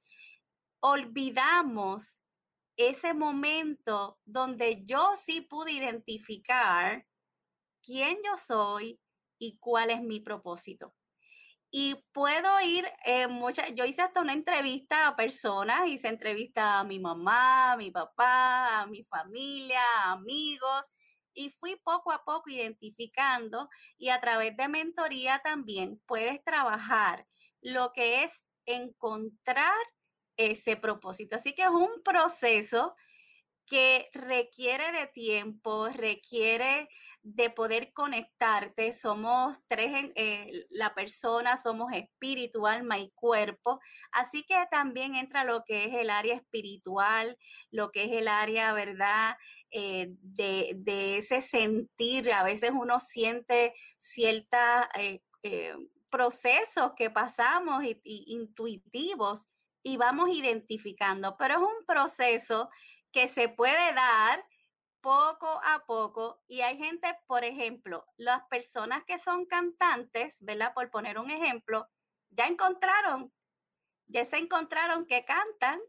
olvidamos 0.79 2.19
ese 2.77 3.15
momento 3.15 4.19
donde 4.23 4.85
yo 4.85 5.13
sí 5.15 5.41
pude 5.41 5.71
identificar 5.71 7.07
quién 7.83 8.19
yo 8.23 8.37
soy 8.37 8.99
y 9.39 9.57
cuál 9.57 9.89
es 9.89 10.03
mi 10.03 10.19
propósito. 10.19 10.93
Y 11.71 11.95
puedo 12.13 12.61
ir, 12.61 12.85
eh, 13.03 13.27
yo 13.73 13.85
hice 13.85 14.03
hasta 14.03 14.21
una 14.21 14.33
entrevista 14.33 15.07
a 15.07 15.15
personas, 15.15 15.87
hice 15.87 16.09
entrevista 16.09 16.79
a 16.79 16.83
mi 16.83 16.99
mamá, 16.99 17.71
a 17.71 17.77
mi 17.77 17.89
papá, 17.89 18.81
a 18.81 18.85
mi 18.85 19.03
familia, 19.05 19.81
amigos, 20.05 20.91
y 21.37 21.51
fui 21.51 21.75
poco 21.75 22.11
a 22.11 22.25
poco 22.25 22.49
identificando 22.49 23.69
y 23.97 24.09
a 24.09 24.19
través 24.19 24.57
de 24.57 24.67
mentoría 24.67 25.39
también 25.43 26.01
puedes 26.07 26.43
trabajar 26.43 27.27
lo 27.61 27.93
que 27.93 28.23
es 28.23 28.49
encontrar 28.65 29.75
ese 30.35 30.75
propósito. 30.75 31.35
Así 31.35 31.53
que 31.53 31.61
es 31.61 31.69
un 31.69 32.01
proceso 32.03 32.95
que 33.67 34.09
requiere 34.13 34.91
de 34.93 35.07
tiempo, 35.07 35.89
requiere 35.89 36.89
de 37.21 37.49
poder 37.49 37.91
conectarte. 37.91 38.93
Somos 38.93 39.57
tres, 39.67 39.93
en, 39.93 40.13
eh, 40.15 40.65
la 40.69 40.95
persona, 40.95 41.57
somos 41.57 41.91
espíritu, 41.93 42.65
alma 42.65 42.97
y 42.99 43.11
cuerpo. 43.11 43.81
Así 44.13 44.43
que 44.43 44.55
también 44.71 45.15
entra 45.15 45.43
lo 45.43 45.63
que 45.65 45.85
es 45.85 45.93
el 45.95 46.09
área 46.09 46.35
espiritual, 46.35 47.37
lo 47.69 47.91
que 47.91 48.05
es 48.05 48.11
el 48.13 48.29
área, 48.29 48.71
¿verdad? 48.71 49.35
Eh, 49.71 50.15
de, 50.21 51.17
ese 51.17 51.41
sentir. 51.41 52.31
A 52.31 52.43
veces 52.43 52.71
uno 52.73 52.99
siente 52.99 53.73
ciertos 53.97 54.59
eh, 54.95 55.75
procesos 56.09 56.93
que 56.95 57.09
pasamos 57.09 57.83
y, 57.83 57.99
intuitivos 58.03 59.47
y 59.83 59.97
vamos 59.97 60.29
identificando, 60.29 61.37
pero 61.37 61.55
es 61.55 61.59
un 61.59 61.85
proceso 61.85 62.69
que 63.11 63.27
se 63.27 63.49
puede 63.49 63.93
dar 63.93 64.45
poco 65.01 65.61
a 65.63 65.85
poco 65.85 66.41
y 66.47 66.61
hay 66.61 66.77
gente, 66.77 67.07
por 67.27 67.43
ejemplo, 67.43 68.05
las 68.17 68.43
personas 68.47 69.03
que 69.05 69.19
son 69.19 69.45
cantantes, 69.45 70.37
¿verdad? 70.41 70.73
Por 70.73 70.89
poner 70.91 71.19
un 71.19 71.29
ejemplo, 71.29 71.87
ya 72.29 72.47
encontraron, 72.47 73.31
ya 74.07 74.25
se 74.25 74.37
encontraron 74.37 75.05
que 75.05 75.23
cantan 75.25 75.79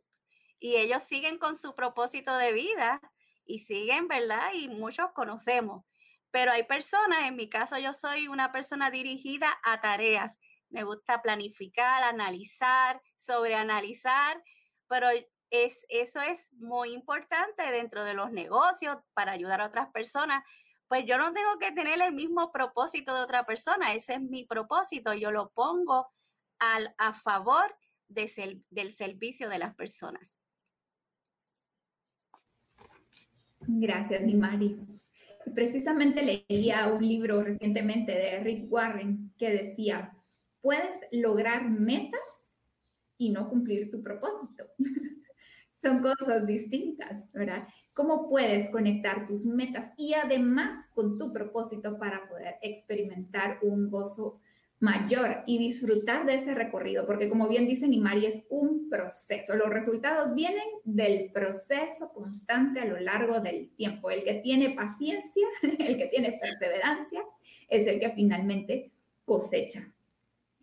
y 0.60 0.76
ellos 0.76 1.02
siguen 1.04 1.38
con 1.38 1.56
su 1.56 1.74
propósito 1.74 2.36
de 2.36 2.52
vida 2.52 3.00
y 3.48 3.60
siguen, 3.60 4.06
¿verdad? 4.06 4.52
Y 4.54 4.68
muchos 4.68 5.10
conocemos. 5.12 5.84
Pero 6.30 6.52
hay 6.52 6.62
personas, 6.64 7.26
en 7.26 7.34
mi 7.34 7.48
caso 7.48 7.78
yo 7.78 7.92
soy 7.92 8.28
una 8.28 8.52
persona 8.52 8.90
dirigida 8.90 9.48
a 9.64 9.80
tareas. 9.80 10.38
Me 10.68 10.84
gusta 10.84 11.22
planificar, 11.22 12.02
analizar, 12.02 13.02
sobreanalizar, 13.16 14.42
pero 14.86 15.08
es, 15.50 15.86
eso 15.88 16.20
es 16.20 16.52
muy 16.52 16.92
importante 16.92 17.62
dentro 17.72 18.04
de 18.04 18.14
los 18.14 18.30
negocios 18.30 18.98
para 19.14 19.32
ayudar 19.32 19.62
a 19.62 19.66
otras 19.66 19.88
personas. 19.90 20.44
Pues 20.86 21.04
yo 21.06 21.16
no 21.16 21.32
tengo 21.32 21.58
que 21.58 21.72
tener 21.72 22.00
el 22.02 22.12
mismo 22.12 22.52
propósito 22.52 23.14
de 23.14 23.22
otra 23.22 23.44
persona, 23.44 23.92
ese 23.94 24.14
es 24.14 24.20
mi 24.20 24.44
propósito, 24.44 25.14
yo 25.14 25.30
lo 25.32 25.50
pongo 25.50 26.08
al, 26.58 26.94
a 26.98 27.12
favor 27.12 27.74
de 28.08 28.62
del 28.70 28.92
servicio 28.92 29.48
de 29.48 29.58
las 29.58 29.74
personas. 29.74 30.37
Gracias, 33.70 34.26
Dimari. 34.26 34.80
Precisamente 35.54 36.22
leía 36.48 36.88
un 36.88 37.06
libro 37.06 37.42
recientemente 37.42 38.12
de 38.12 38.40
Rick 38.40 38.72
Warren 38.72 39.30
que 39.36 39.50
decía, 39.50 40.16
puedes 40.62 41.06
lograr 41.12 41.68
metas 41.68 42.52
y 43.18 43.30
no 43.30 43.48
cumplir 43.50 43.90
tu 43.90 44.02
propósito. 44.02 44.64
son 45.82 46.00
cosas 46.00 46.46
distintas, 46.46 47.30
¿verdad? 47.32 47.68
¿Cómo 47.92 48.28
puedes 48.28 48.70
conectar 48.70 49.26
tus 49.26 49.44
metas 49.44 49.92
y 49.98 50.14
además 50.14 50.88
con 50.94 51.18
tu 51.18 51.30
propósito 51.30 51.98
para 51.98 52.26
poder 52.26 52.54
experimentar 52.62 53.58
un 53.62 53.90
gozo 53.90 54.40
mayor 54.80 55.42
y 55.46 55.58
disfrutar 55.58 56.26
de 56.26 56.34
ese 56.34 56.54
recorrido? 56.54 57.06
Porque 57.06 57.28
como 57.28 57.48
bien 57.48 57.66
dice 57.66 57.88
Nimari, 57.88 58.26
es 58.26 58.46
un 58.50 58.88
proceso. 58.88 59.56
Los 59.56 59.70
resultados 59.70 60.34
vienen 60.34 60.66
del 60.84 61.30
proceso 61.32 62.12
constante 62.12 62.80
a 62.80 62.84
lo 62.84 62.98
largo 62.98 63.40
del 63.40 63.70
tiempo. 63.70 64.10
El 64.10 64.24
que 64.24 64.34
tiene 64.34 64.70
paciencia, 64.70 65.46
el 65.62 65.96
que 65.96 66.06
tiene 66.06 66.38
perseverancia, 66.40 67.22
es 67.68 67.86
el 67.86 68.00
que 68.00 68.10
finalmente 68.10 68.92
cosecha. 69.24 69.92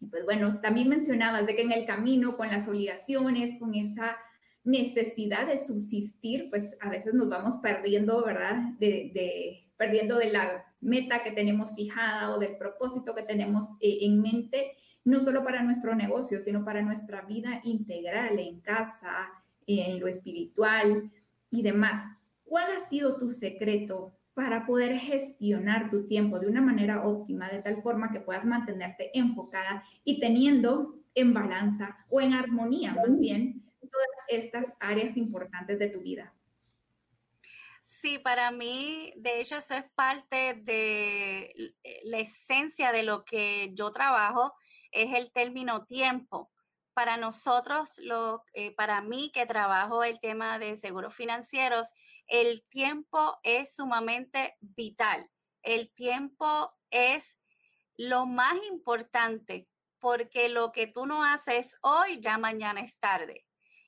Y 0.01 0.07
pues 0.07 0.25
bueno, 0.25 0.59
también 0.61 0.89
mencionabas 0.89 1.45
de 1.45 1.55
que 1.55 1.61
en 1.61 1.71
el 1.71 1.85
camino, 1.85 2.35
con 2.35 2.49
las 2.49 2.67
obligaciones, 2.67 3.57
con 3.59 3.75
esa 3.75 4.17
necesidad 4.65 5.47
de 5.47 5.57
subsistir, 5.57 6.49
pues 6.49 6.77
a 6.81 6.89
veces 6.89 7.13
nos 7.13 7.29
vamos 7.29 7.57
perdiendo, 7.57 8.25
¿verdad? 8.25 8.57
De, 8.79 9.63
perdiendo 9.77 10.17
de 10.17 10.31
la 10.31 10.65
meta 10.85 11.23
que 11.23 11.31
tenemos 11.31 11.75
fijada 11.75 12.31
o 12.31 12.39
del 12.39 12.57
propósito 12.57 13.15
que 13.15 13.23
tenemos 13.23 13.71
eh, 13.81 13.97
en 14.01 14.21
mente, 14.21 14.77
no 15.03 15.19
solo 15.19 15.43
para 15.43 15.63
nuestro 15.63 15.95
negocio, 15.95 16.39
sino 16.39 16.63
para 16.63 16.81
nuestra 16.81 17.21
vida 17.21 17.59
integral 17.63 18.39
en 18.39 18.61
casa, 18.61 19.29
en 19.67 19.99
lo 19.99 20.07
espiritual 20.07 21.11
y 21.49 21.63
demás. 21.63 22.05
¿Cuál 22.43 22.65
ha 22.75 22.79
sido 22.79 23.17
tu 23.17 23.29
secreto 23.29 24.13
para 24.35 24.65
poder 24.65 24.95
gestionar 24.97 25.89
tu 25.89 26.05
tiempo 26.05 26.39
de 26.39 26.47
una 26.47 26.61
manera 26.61 27.05
óptima, 27.05 27.49
de 27.49 27.61
tal 27.61 27.81
forma 27.81 28.11
que 28.11 28.19
puedas 28.19 28.45
mantenerte 28.45 29.17
enfocada 29.17 29.83
y 30.03 30.19
teniendo 30.19 30.99
en 31.15 31.33
balanza 31.33 31.97
o 32.09 32.21
en 32.21 32.33
armonía 32.33 32.93
más 32.93 33.17
bien 33.19 33.63
todas 33.79 34.07
estas 34.27 34.75
áreas 34.79 35.17
importantes 35.17 35.79
de 35.79 35.87
tu 35.87 36.01
vida? 36.01 36.33
Sí, 37.87 38.17
para 38.17 38.49
mí, 38.49 39.13
de 39.15 39.39
hecho, 39.41 39.57
eso 39.57 39.75
es 39.75 39.85
parte 39.93 40.55
de 40.55 41.53
la 42.03 42.17
esencia 42.17 42.91
de 42.91 43.03
lo 43.03 43.23
que 43.25 43.71
yo 43.75 43.91
trabajo, 43.91 44.53
es 44.91 45.13
el 45.13 45.31
término 45.31 45.85
tiempo. 45.85 46.51
Para 46.95 47.17
nosotros, 47.17 47.99
lo, 47.99 48.43
eh, 48.53 48.73
para 48.75 49.01
mí 49.01 49.31
que 49.31 49.45
trabajo 49.45 50.03
el 50.03 50.19
tema 50.19 50.57
de 50.57 50.75
seguros 50.77 51.13
financieros, 51.13 51.89
el 52.27 52.63
tiempo 52.69 53.37
es 53.43 53.75
sumamente 53.75 54.55
vital. 54.61 55.29
El 55.61 55.93
tiempo 55.93 56.73
es 56.89 57.37
lo 57.97 58.25
más 58.25 58.55
importante 58.71 59.67
porque 59.99 60.49
lo 60.49 60.71
que 60.71 60.87
tú 60.87 61.05
no 61.05 61.23
haces 61.23 61.77
hoy, 61.81 62.19
ya 62.19 62.37
mañana 62.39 62.81
es 62.81 62.97
tarde 62.99 63.44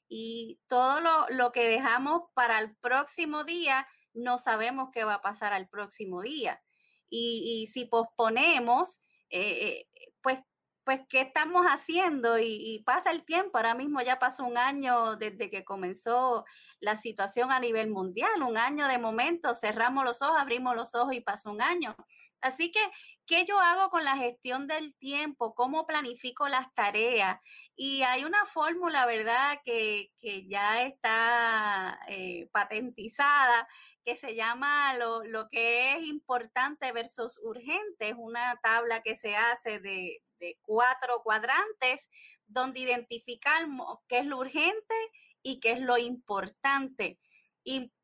y 0.10 0.60
todo 0.67 1.00
lo, 1.30 1.52
que 1.52 1.67
dejamos 1.67 2.24
para 2.34 2.60
el 2.60 2.76
próximo 2.78 3.43
día, 3.43 3.88
no 4.13 4.38
sabemos 4.38 4.89
qué 4.91 5.04
va 5.04 5.15
a 5.15 5.22
pasar 5.22 5.54
al 5.54 5.67
próximo 5.70 6.22
día. 6.22 6.62
Y, 7.10 7.67
si 7.72 7.86
posponemos, 7.86 9.04
eh, 9.30 9.86
eh, 9.96 10.13
pues, 10.22 10.39
pues, 10.88 11.02
¿qué 11.10 11.20
estamos 11.20 11.65
haciendo? 11.65 12.39
Y, 12.39 12.82
pasa 12.86 13.12
el 13.12 13.26
tiempo, 13.26 13.58
ahora 13.58 13.76
mismo 13.76 14.02
ya 14.02 14.20
pasó 14.20 14.46
un 14.46 14.58
año 14.58 15.17
desde 15.17 15.50
que 15.50 15.65
comenzó 15.65 16.46
la 16.80 16.96
situación 16.96 17.52
a 17.52 17.60
nivel 17.60 17.89
mundial, 17.89 18.41
un 18.41 18.58
año 18.58 18.88
de 18.88 18.98
momento, 18.98 19.54
cerramos 19.54 20.06
los 20.06 20.22
ojos, 20.22 20.38
abrimos 20.39 20.76
los 20.76 20.96
ojos 20.96 21.13
y 21.13 21.22
pasó 21.22 21.52
un 21.52 21.62
año. 21.62 21.96
Así 22.41 22.71
que, 22.71 22.80
¿qué 23.26 23.45
yo 23.45 23.60
hago 23.60 23.89
con 23.89 24.04
la 24.04 24.15
gestión 24.17 24.67
del 24.67 24.95
tiempo? 24.95 25.56
¿Cómo 25.56 25.86
planifico 25.88 26.47
las 26.47 26.73
tareas? 26.73 27.39
Y 27.76 28.04
hay 28.04 28.23
una 28.26 28.45
fórmula, 28.45 29.06
¿verdad?, 29.06 29.60
que, 29.65 30.12
ya 30.47 30.84
está 30.84 32.00
eh, 32.08 32.47
patentizada, 32.52 33.67
que 34.06 34.15
se 34.15 34.36
llama 34.36 34.93
lo, 34.95 35.50
que 35.50 35.93
es 35.95 36.06
importante 36.06 36.91
versus 36.91 37.39
urgente. 37.43 38.10
Es 38.10 38.15
una 38.17 38.58
tabla 38.63 39.02
que 39.02 39.15
se 39.15 39.36
hace 39.36 39.80
de, 39.80 40.21
cuatro 40.62 41.23
cuadrantes 41.23 42.10
donde 42.45 42.80
identificamos 42.82 44.00
qué 44.08 44.19
es 44.19 44.26
lo 44.26 44.38
urgente 44.38 44.95
y 45.41 45.60
qué 45.60 45.71
es 45.71 45.80
lo 45.82 45.97
importante. 45.97 47.19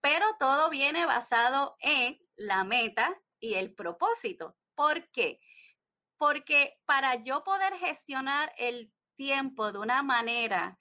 Pero 0.01 0.25
todo 0.39 0.69
viene 0.69 1.05
basado 1.05 1.77
en 1.79 2.19
la 2.35 2.63
meta, 2.63 3.17
y 3.43 3.55
el 3.55 3.73
propósito. 3.73 4.55
¿Por 4.75 5.09
qué? 5.11 5.39
porque 6.23 6.77
para 6.85 7.21
yo 7.21 7.43
poder 7.43 7.73
gestionar 7.73 8.53
el 8.57 8.93
tiempo 9.17 9.73
de 9.73 9.79
una 9.79 10.03
manera 10.03 10.77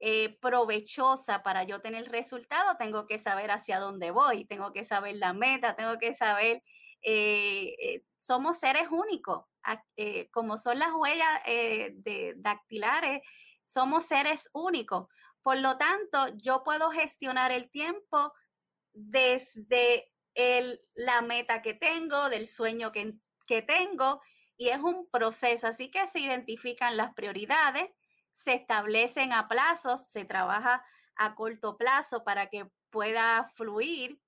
eh, 0.00 0.38
provechosa 0.40 1.42
para 1.42 1.64
yo 1.64 1.82
tener 1.82 2.08
resultado, 2.10 2.74
tengo 2.78 3.06
que 3.06 3.18
saber 3.18 3.50
hacia 3.50 3.80
dónde 3.80 4.12
voy, 4.12 4.46
tengo 4.46 4.72
que 4.72 4.84
saber 4.84 5.16
la 5.16 5.34
meta, 5.34 5.76
tengo 5.76 5.98
que 5.98 6.14
saber, 6.14 6.62
eh, 7.02 7.74
eh, 7.82 8.02
somos 8.16 8.60
seres 8.60 8.88
únicos, 8.90 9.44
como 10.30 10.56
son 10.56 10.78
las 10.78 10.94
huellas 10.94 11.42
de 11.44 12.32
dactilares, 12.38 13.20
somos 13.66 14.06
seres 14.06 14.48
únicos. 14.54 15.08
Por 15.42 15.58
lo 15.58 15.76
tanto, 15.76 16.34
yo 16.36 16.64
puedo 16.64 16.90
gestionar 16.90 17.52
el 17.52 17.70
tiempo 17.70 18.32
desde 18.94 20.10
la 20.94 21.20
meta 21.22 21.62
que 21.62 21.74
tengo, 21.74 22.28
del 22.28 22.46
sueño 22.46 22.92
que, 22.92 23.14
que 23.46 23.62
tengo, 23.62 24.20
y 24.56 24.68
es 24.68 24.78
un 24.78 25.08
proceso. 25.10 25.66
Así 25.66 25.90
que 25.90 26.06
se 26.06 26.20
identifican 26.20 26.96
las 26.96 27.14
prioridades, 27.14 27.90
se 28.32 28.54
establecen 28.54 29.32
a 29.32 29.48
plazos, 29.48 30.02
se 30.02 30.24
trabaja 30.24 30.84
a 31.16 31.34
corto 31.34 31.76
plazo 31.76 32.24
para 32.24 32.48
que 32.48 32.66
pueda 32.90 33.50
fluir, 33.54 34.20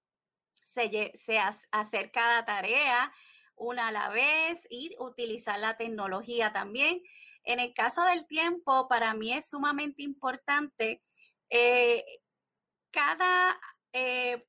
se, 0.65 1.13
se 1.15 1.39
hacer 1.71 2.11
cada 2.11 2.45
tarea 2.45 3.13
una 3.55 3.89
a 3.89 3.93
la 3.93 4.09
vez 4.09 4.67
y 4.71 4.97
utilizar 4.99 5.61
la 5.61 5.77
tecnología 5.77 6.53
también. 6.53 7.03
En 7.45 7.61
el 7.61 7.73
caso 7.75 8.03
del 8.05 8.27
tiempo, 8.27 8.89
para 8.89 9.15
mí 9.15 9.33
es 9.33 9.51
sumamente 9.51 10.03
importante 10.03 11.03
eh, 11.51 12.05
cada 12.91 13.61
eh, 13.93 14.47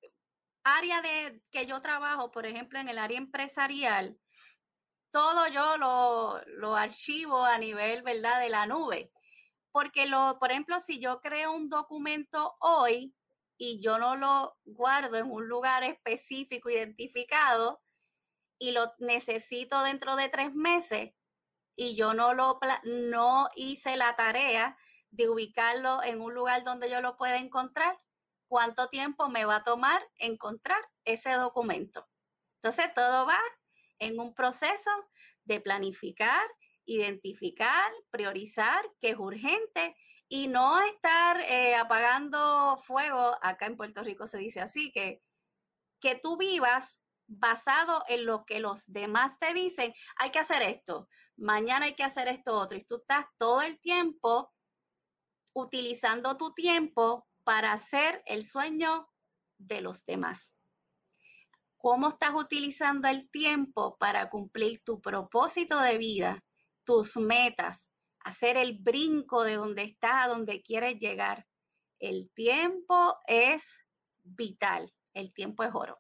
área 0.64 1.02
de 1.02 1.42
que 1.52 1.66
yo 1.66 1.82
trabajo, 1.82 2.32
por 2.32 2.46
ejemplo, 2.46 2.80
en 2.80 2.90
el 2.90 2.98
área 2.98 3.18
empresarial, 3.18 4.18
todo 5.12 5.48
yo 5.48 5.78
lo, 5.78 6.76
archivo 6.76 7.44
a 7.44 7.58
nivel, 7.58 8.02
¿verdad?, 8.04 8.40
de 8.40 8.50
la 8.50 8.66
nube 8.66 9.12
porque 9.72 10.06
lo, 10.06 10.38
por 10.40 10.52
ejemplo, 10.52 10.80
si 10.80 11.00
yo 11.00 11.22
creo 11.22 11.54
un 11.54 11.70
documento 11.70 12.56
hoy 12.60 13.14
y 13.58 13.82
yo 13.82 13.98
no 13.98 14.16
lo 14.16 14.58
guardo 14.66 15.18
en 15.18 15.32
un 15.32 15.48
lugar 15.48 15.84
específico 15.84 16.70
identificado 16.70 17.82
y 18.60 18.72
lo 18.72 18.94
necesito 19.00 19.82
dentro 19.84 20.16
de 20.16 20.30
tres 20.30 20.54
meses 20.54 21.12
y 21.76 21.96
yo 21.96 22.14
no 22.14 22.34
lo 22.34 22.60
no 22.84 23.50
hice 23.56 23.96
la 23.96 24.16
tarea 24.16 24.78
de 25.10 25.30
ubicarlo 25.30 26.04
en 26.04 26.22
un 26.22 26.34
lugar 26.34 26.64
donde 26.64 26.90
yo 26.90 27.02
lo 27.02 27.18
pueda 27.18 27.38
encontrar, 27.38 28.00
¿cuánto 28.52 28.90
tiempo 28.90 29.30
me 29.30 29.46
va 29.46 29.58
a 29.58 29.64
tomar 29.64 30.06
encontrar 30.18 30.82
ese 31.06 31.32
documento? 31.32 32.06
Entonces, 32.56 32.94
todo 32.94 33.26
va 33.26 33.40
en 34.00 34.20
un 34.20 34.34
proceso 34.36 34.92
de 35.46 35.62
planificar 35.62 36.46
identificar, 36.86 37.92
priorizar 38.10 38.84
que 39.00 39.12
es 39.12 39.18
urgente 39.18 39.96
y 40.28 40.48
no 40.48 40.82
estar 40.82 41.40
eh, 41.42 41.76
apagando 41.76 42.78
fuego, 42.78 43.38
acá 43.42 43.66
en 43.66 43.78
Puerto 43.78 44.04
Rico 44.04 44.28
se 44.28 44.38
dice 44.38 44.62
así, 44.62 44.92
que, 44.92 45.22
que 46.00 46.16
tú 46.16 46.38
vivas 46.38 47.00
basado 47.28 48.04
en 48.08 48.26
lo 48.26 48.46
que 48.46 48.60
los 48.60 48.84
demás 48.92 49.40
te 49.40 49.54
dicen, 49.54 49.94
hay 50.18 50.32
que 50.32 50.40
hacer 50.40 50.62
esto, 50.62 51.08
mañana 51.38 51.86
hay 51.86 51.96
que 51.96 52.04
hacer 52.04 52.28
esto 52.28 52.54
otro, 52.54 52.78
y 52.78 52.84
tú 52.84 52.98
estás 52.98 53.26
todo 53.38 53.62
el 53.62 53.80
tiempo 53.80 54.54
utilizando 55.54 56.38
tu 56.38 56.54
tiempo 56.54 57.28
para 57.52 57.74
hacer 57.74 58.24
el 58.28 58.46
sueño 58.46 59.10
de 59.58 59.82
los 59.82 60.06
demás. 60.06 60.56
¿Cómo 61.76 62.08
estás 62.08 62.34
utilizando 62.34 63.10
el 63.10 63.30
tiempo 63.30 63.98
para 63.98 64.30
cumplir 64.30 64.82
tu 64.86 65.02
propósito 65.02 65.82
de 65.82 65.98
vida? 65.98 66.42
tus 66.86 67.18
metas, 67.18 67.90
hacer 68.24 68.56
el 68.56 68.80
brinco 68.80 69.44
de 69.44 69.56
donde 69.56 69.84
estás 69.84 70.26
a 70.26 70.30
donde 70.30 70.64
quieres 70.64 70.98
llegar. 70.98 71.46
El 72.00 72.32
tiempo 72.34 73.18
es 73.28 73.78
vital, 74.24 74.90
el 75.14 75.34
tiempo 75.34 75.64
es 75.64 75.72
oro. 75.74 76.00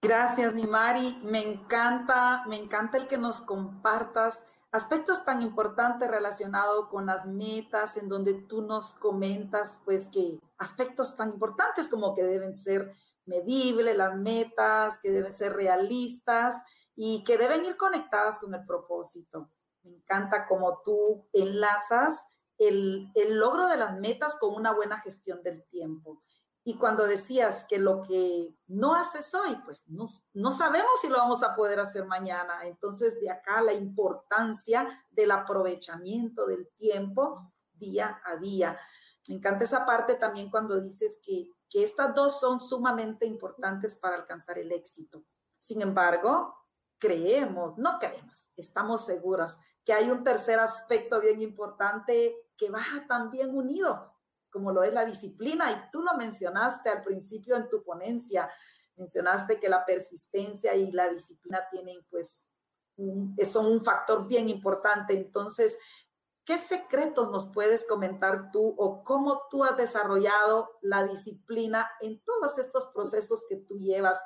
Gracias, 0.00 0.54
Nimari. 0.54 1.18
Me 1.24 1.42
encanta, 1.42 2.44
me 2.46 2.56
encanta 2.56 2.98
el 2.98 3.08
que 3.08 3.18
nos 3.18 3.40
compartas 3.40 4.44
aspectos 4.70 5.24
tan 5.24 5.42
importantes 5.42 6.10
relacionados 6.10 6.88
con 6.88 7.06
las 7.06 7.26
metas, 7.26 7.96
en 7.96 8.08
donde 8.08 8.34
tú 8.34 8.62
nos 8.62 8.94
comentas, 8.94 9.80
pues 9.84 10.08
que 10.08 10.38
aspectos 10.58 11.16
tan 11.16 11.30
importantes 11.30 11.88
como 11.88 12.14
que 12.14 12.24
deben 12.24 12.54
ser 12.54 12.94
medibles 13.24 13.96
las 13.96 14.16
metas, 14.16 14.98
que 15.00 15.10
deben 15.10 15.32
ser 15.32 15.52
realistas 15.52 16.60
y 16.96 17.22
que 17.24 17.38
deben 17.38 17.64
ir 17.64 17.76
conectadas 17.76 18.38
con 18.38 18.54
el 18.54 18.64
propósito. 18.66 19.50
Me 19.82 19.90
encanta 19.90 20.46
cómo 20.48 20.82
tú 20.84 21.28
enlazas 21.32 22.26
el, 22.58 23.12
logro 23.14 23.68
de 23.68 23.76
las 23.76 23.98
metas 23.98 24.36
con 24.40 24.54
una 24.54 24.72
buena 24.72 25.00
gestión 25.00 25.42
del 25.42 25.64
tiempo. 25.68 26.22
Y 26.68 26.74
cuando 26.74 27.06
decías 27.06 27.64
que 27.66 27.78
lo 27.78 28.02
que 28.02 28.54
no 28.66 28.94
haces 28.94 29.32
hoy, 29.32 29.56
pues 29.64 29.88
no, 29.88 30.04
no, 30.34 30.52
sabemos 30.52 31.00
si 31.00 31.08
lo 31.08 31.16
vamos 31.16 31.42
a 31.42 31.56
poder 31.56 31.80
hacer 31.80 32.04
mañana. 32.04 32.66
Entonces, 32.66 33.18
de 33.20 33.30
acá 33.30 33.62
la 33.62 33.72
importancia 33.72 34.86
del 35.10 35.30
aprovechamiento 35.30 36.46
del 36.46 36.68
tiempo 36.76 37.50
día 37.72 38.20
a 38.22 38.36
día. 38.36 38.78
Me 39.28 39.36
encanta 39.36 39.64
esa 39.64 39.86
parte 39.86 40.16
también 40.16 40.50
cuando 40.50 40.78
dices 40.78 41.18
que, 41.22 41.50
que 41.70 41.82
estas 41.82 42.14
dos 42.14 42.38
son 42.38 42.60
sumamente 42.60 43.24
importantes 43.24 43.96
para 43.96 44.16
alcanzar 44.16 44.58
el 44.58 44.70
éxito. 44.70 45.24
Sin 45.56 45.80
embargo, 45.80 46.54
creemos, 46.98 47.78
no 47.78 47.98
creemos, 47.98 48.50
estamos 48.58 49.06
seguras 49.06 49.58
que 49.86 49.94
hay 49.94 50.10
un 50.10 50.22
tercer 50.22 50.58
aspecto 50.58 51.18
bien 51.18 51.40
importante 51.40 52.36
que 52.58 52.68
va 52.68 52.84
también 53.08 53.56
unido, 53.56 54.12
como 54.50 54.72
lo 54.72 54.82
es 54.82 54.92
la 54.92 55.04
disciplina. 55.04 55.70
Y 55.70 55.90
tú 55.90 56.02
lo 56.02 56.14
mencionaste 56.14 56.90
al 56.90 57.02
principio 57.02 57.56
en 57.56 57.68
tu 57.68 57.82
ponencia, 57.82 58.50
mencionaste 58.96 59.58
que 59.60 59.68
la 59.68 59.84
persistencia 59.84 60.74
y 60.74 60.92
la 60.92 61.08
disciplina 61.08 61.66
tienen 61.70 61.98
pues 62.10 62.48
un, 62.96 63.36
son 63.50 63.66
un 63.66 63.84
factor 63.84 64.26
bien 64.26 64.48
importante. 64.48 65.14
Entonces, 65.14 65.78
¿qué 66.44 66.58
secretos 66.58 67.30
nos 67.30 67.46
puedes 67.46 67.86
comentar 67.86 68.50
tú 68.52 68.74
o 68.76 69.02
cómo 69.04 69.42
tú 69.50 69.64
has 69.64 69.76
desarrollado 69.76 70.70
la 70.82 71.04
disciplina 71.04 71.90
en 72.00 72.20
todos 72.24 72.58
estos 72.58 72.86
procesos 72.86 73.44
que 73.48 73.56
tú 73.56 73.78
llevas 73.78 74.18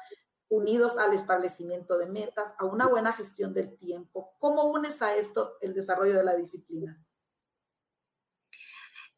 unidos 0.52 0.98
al 0.98 1.14
establecimiento 1.14 1.96
de 1.96 2.06
metas, 2.06 2.52
a 2.58 2.66
una 2.66 2.86
buena 2.86 3.12
gestión 3.12 3.54
del 3.54 3.74
tiempo. 3.76 4.34
¿Cómo 4.38 4.64
unes 4.64 5.00
a 5.00 5.14
esto 5.14 5.56
el 5.62 5.72
desarrollo 5.72 6.14
de 6.14 6.24
la 6.24 6.36
disciplina? 6.36 7.02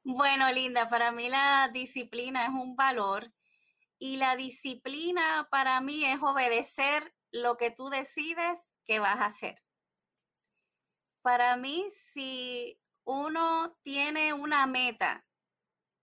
Bueno, 0.07 0.53
Linda, 0.53 0.87
para 0.91 1.13
mí 1.13 1.31
la 1.31 1.71
disciplina 1.73 2.45
es 2.45 2.51
un 2.51 2.77
valor 2.77 3.33
y 3.99 4.19
la 4.19 4.37
disciplina 4.37 5.49
para 5.51 5.81
mí 5.81 6.05
es 6.05 6.23
obedecer 6.23 7.15
lo 7.33 7.57
que 7.57 7.71
tú 7.71 7.89
decides 7.89 8.75
que 8.85 8.99
vas 8.99 9.17
a 9.17 9.27
hacer. 9.27 9.65
Para 11.23 11.57
mí, 11.57 11.87
si 11.91 12.79
uno 13.05 13.79
tiene 13.83 14.35
una 14.35 14.67
meta 14.67 15.25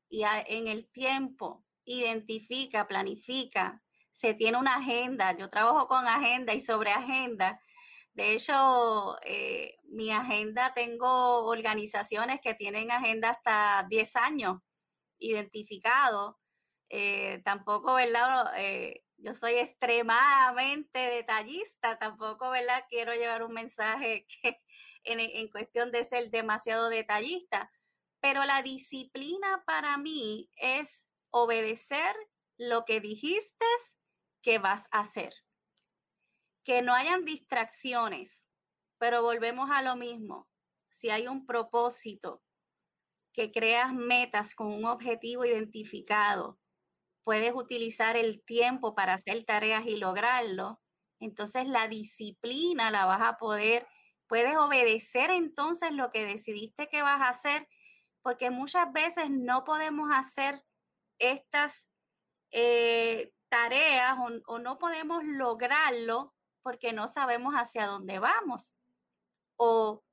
y 0.10 0.24
en 0.24 0.68
el 0.68 0.90
tiempo 0.90 1.64
identifica, 1.86 2.88
planifica, 2.88 3.84
se 4.12 4.34
tiene 4.34 4.58
una 4.58 4.78
agenda. 4.78 5.38
Yo 5.38 5.52
trabajo 5.52 5.88
con 5.88 6.08
agenda 6.08 6.56
y 6.56 6.62
sobre 6.62 6.92
agenda. 6.92 7.62
De 8.14 8.34
hecho, 8.34 9.18
eh, 9.24 9.78
mi 9.86 10.12
agenda, 10.12 10.74
tengo 10.74 11.46
organizaciones 11.46 12.42
que 12.42 12.54
tienen 12.54 12.92
agenda 12.92 13.30
hasta 13.30 13.86
10 13.90 14.16
años 14.18 14.60
identificado. 15.20 16.40
Eh, 16.90 17.42
tampoco, 17.46 17.96
¿verdad? 17.96 18.54
Eh, 18.58 19.04
yo 19.18 19.34
soy 19.34 19.54
extremadamente 19.56 21.00
detallista, 21.00 21.98
tampoco, 22.00 22.50
¿verdad? 22.52 22.86
Quiero 22.90 23.14
llevar 23.14 23.44
un 23.44 23.54
mensaje 23.54 24.28
en, 25.04 25.20
en 25.22 25.50
cuestión 25.50 25.92
de 25.92 26.04
ser 26.04 26.32
demasiado 26.32 26.90
detallista, 26.90 27.72
pero 28.20 28.44
la 28.46 28.62
disciplina 28.62 29.64
para 29.66 29.98
mí 29.98 30.50
es 30.58 31.08
obedecer 31.32 32.16
lo 32.58 32.86
que 32.86 33.00
dijiste 33.00 33.66
que 34.42 34.60
vas 34.60 34.88
a 34.92 35.02
hacer. 35.02 35.34
Que 36.64 36.82
no 36.82 36.94
hayan 36.94 37.26
distracciones, 37.26 38.46
pero 38.98 39.22
volvemos 39.22 39.70
a 39.72 39.82
lo 39.82 39.96
mismo. 39.96 40.48
Si 40.90 41.10
hay 41.10 41.28
un 41.28 41.46
propósito, 41.46 42.44
que 43.34 43.52
creas 43.52 43.94
metas 43.94 44.56
con 44.56 44.68
un 44.68 44.86
objetivo 44.86 45.46
identificado, 45.46 46.60
puedes 47.24 47.54
utilizar 47.54 48.18
el 48.18 48.44
tiempo 48.44 48.94
para 48.96 49.14
hacer 49.14 49.44
tareas 49.44 49.86
y 49.86 49.98
lograrlo, 49.98 50.82
entonces 51.20 51.68
la 51.68 51.88
disciplina 51.88 52.92
la 52.92 53.06
vas 53.06 53.22
a 53.22 53.38
poder, 53.38 53.88
puedes 54.28 54.58
obedecer 54.58 55.30
entonces 55.30 55.92
lo 55.92 56.10
que 56.10 56.26
decidiste 56.26 56.88
que 56.90 57.04
vas 57.04 57.22
a 57.22 57.30
hacer, 57.30 57.68
porque 58.22 58.50
muchas 58.50 58.92
veces 58.92 59.30
no 59.30 59.64
podemos 59.64 60.10
hacer 60.12 60.64
estas 61.20 61.88
eh, 62.52 63.32
tareas 63.50 64.18
o, 64.48 64.60
no 64.60 64.78
podemos 64.80 65.24
lograrlo 65.24 66.34
porque 66.62 66.94
no 66.94 67.08
sabemos 67.08 67.54
hacia 67.54 67.88
dónde 67.88 68.20
vamos 68.20 68.74
o, 69.58 70.04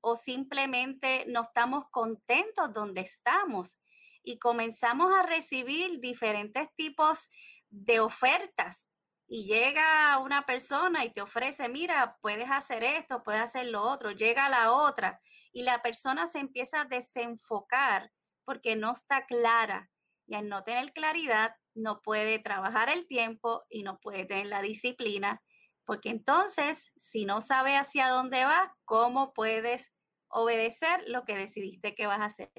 o 0.00 0.16
simplemente 0.16 1.24
no 1.28 1.42
estamos 1.42 1.84
contentos 1.90 2.72
donde 2.72 3.02
estamos 3.02 3.78
y 4.22 4.38
comenzamos 4.38 5.12
a 5.14 5.22
recibir 5.22 6.00
diferentes 6.00 6.68
tipos 6.74 7.28
de 7.70 8.00
ofertas 8.00 8.88
y 9.28 9.44
llega 9.46 10.18
una 10.18 10.46
persona 10.46 11.04
y 11.04 11.10
te 11.10 11.20
ofrece, 11.20 11.68
mira, 11.68 12.16
puedes 12.20 12.50
hacer 12.50 12.84
esto, 12.84 13.22
puedes 13.22 13.42
hacer 13.42 13.66
lo 13.66 13.82
otro, 13.82 14.12
llega 14.12 14.48
la 14.48 14.72
otra 14.72 15.20
y 15.52 15.62
la 15.62 15.82
persona 15.82 16.26
se 16.26 16.38
empieza 16.38 16.82
a 16.82 16.84
desenfocar 16.84 18.12
porque 18.44 18.76
no 18.76 18.92
está 18.92 19.26
clara 19.26 19.90
y 20.26 20.36
al 20.36 20.48
no 20.48 20.62
tener 20.62 20.92
claridad 20.92 21.56
no 21.74 22.02
puede 22.02 22.38
trabajar 22.38 22.88
el 22.88 23.06
tiempo 23.06 23.64
y 23.68 23.82
no 23.82 23.98
puede 23.98 24.24
tener 24.24 24.46
la 24.46 24.62
disciplina, 24.62 25.42
porque 25.86 26.10
entonces 26.10 26.92
si 26.96 27.24
no 27.24 27.40
sabe 27.40 27.76
hacia 27.76 28.08
dónde 28.08 28.44
vas, 28.44 28.70
¿cómo 28.84 29.32
puedes 29.32 29.92
obedecer 30.28 31.04
lo 31.06 31.24
que 31.24 31.36
decidiste 31.36 31.94
que 31.94 32.06
vas 32.06 32.20
a 32.20 32.26
hacer? 32.26 32.52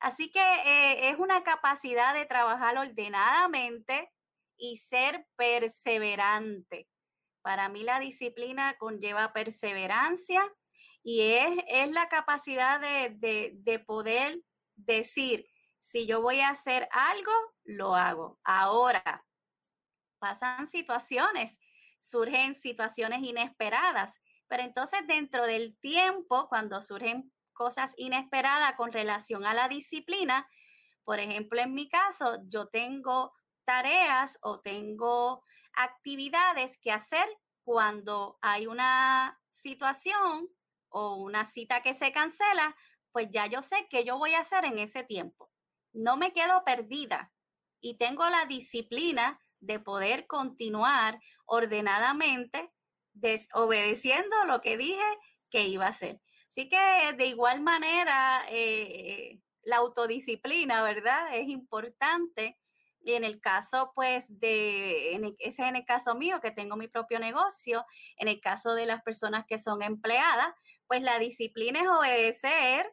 Así 0.00 0.30
que 0.30 0.40
eh, 0.40 1.08
es 1.08 1.18
una 1.18 1.42
capacidad 1.42 2.14
de 2.14 2.26
trabajar 2.26 2.76
ordenadamente, 2.76 4.12
y 4.58 4.76
ser 4.76 5.26
perseverante. 5.36 6.88
Para 7.42 7.68
mí 7.68 7.84
la 7.84 8.00
disciplina 8.00 8.76
conlleva 8.76 9.32
perseverancia 9.32 10.42
y 11.02 11.22
es, 11.22 11.90
la 11.90 12.08
capacidad 12.08 12.80
de, 12.80 13.54
de 13.54 13.78
poder 13.78 14.42
decir, 14.74 15.46
si 15.80 16.06
yo 16.06 16.20
voy 16.20 16.40
a 16.40 16.50
hacer 16.50 16.88
algo, 16.90 17.32
lo 17.64 17.94
hago. 17.94 18.38
Ahora, 18.44 19.24
pasan 20.18 20.66
situaciones, 20.66 21.58
surgen 22.00 22.54
situaciones 22.54 23.22
inesperadas, 23.22 24.18
pero 24.48 24.62
entonces 24.62 25.00
dentro 25.06 25.46
del 25.46 25.78
tiempo, 25.78 26.48
cuando 26.48 26.80
surgen 26.80 27.32
cosas 27.52 27.94
inesperadas 27.96 28.74
con 28.76 28.92
relación 28.92 29.44
a 29.44 29.54
la 29.54 29.68
disciplina, 29.68 30.48
por 31.04 31.20
ejemplo, 31.20 31.60
en 31.60 31.74
mi 31.74 31.88
caso, 31.88 32.38
yo 32.48 32.68
tengo 32.68 33.32
tareas 33.64 34.38
o 34.42 34.60
tengo 34.60 35.42
actividades 35.74 36.78
que 36.78 36.92
hacer 36.92 37.26
cuando 37.64 38.38
hay 38.40 38.66
una 38.66 39.40
situación 39.50 40.48
o 40.88 41.16
una 41.16 41.44
cita 41.44 41.82
que 41.82 41.94
se 41.94 42.12
cancela, 42.12 42.76
pues 43.12 43.28
ya 43.30 43.46
yo 43.46 43.62
sé 43.62 43.86
qué 43.90 44.04
yo 44.04 44.16
voy 44.18 44.34
a 44.34 44.40
hacer 44.40 44.64
en 44.64 44.78
ese 44.78 45.02
tiempo. 45.02 45.50
No 45.92 46.16
me 46.16 46.32
quedo 46.32 46.64
perdida 46.64 47.32
y 47.80 47.98
tengo 47.98 48.28
la 48.28 48.46
disciplina 48.46 49.40
de 49.60 49.80
poder 49.80 50.26
continuar 50.26 51.20
ordenadamente 51.48 52.72
obedeciendo 53.54 54.44
lo 54.46 54.60
que 54.60 54.76
dije 54.76 55.02
que 55.50 55.66
iba 55.66 55.86
a 55.86 55.90
hacer. 55.90 56.20
Así 56.48 56.68
que 56.68 56.78
de 57.16 57.26
igual 57.26 57.60
manera, 57.60 58.44
eh, 58.48 59.40
la 59.62 59.78
autodisciplina, 59.78 60.82
¿verdad? 60.82 61.34
Es 61.34 61.48
importante 61.48 62.58
y 63.00 63.14
en 63.14 63.24
el 63.24 63.40
caso, 63.40 63.92
pues, 63.94 64.26
de, 64.28 65.14
ese 65.14 65.32
es 65.38 65.58
en 65.60 65.76
el 65.76 65.84
caso 65.84 66.14
mío, 66.14 66.40
que 66.42 66.50
tengo 66.50 66.76
mi 66.76 66.88
propio 66.88 67.18
negocio, 67.18 67.86
en 68.16 68.28
el 68.28 68.40
caso 68.40 68.74
de 68.74 68.86
las 68.86 69.02
personas 69.02 69.44
que 69.46 69.58
son 69.58 69.82
empleadas, 69.82 70.54
pues 70.86 71.02
la 71.02 71.18
disciplina 71.18 71.80
es 71.80 71.88
obedecer 71.88 72.92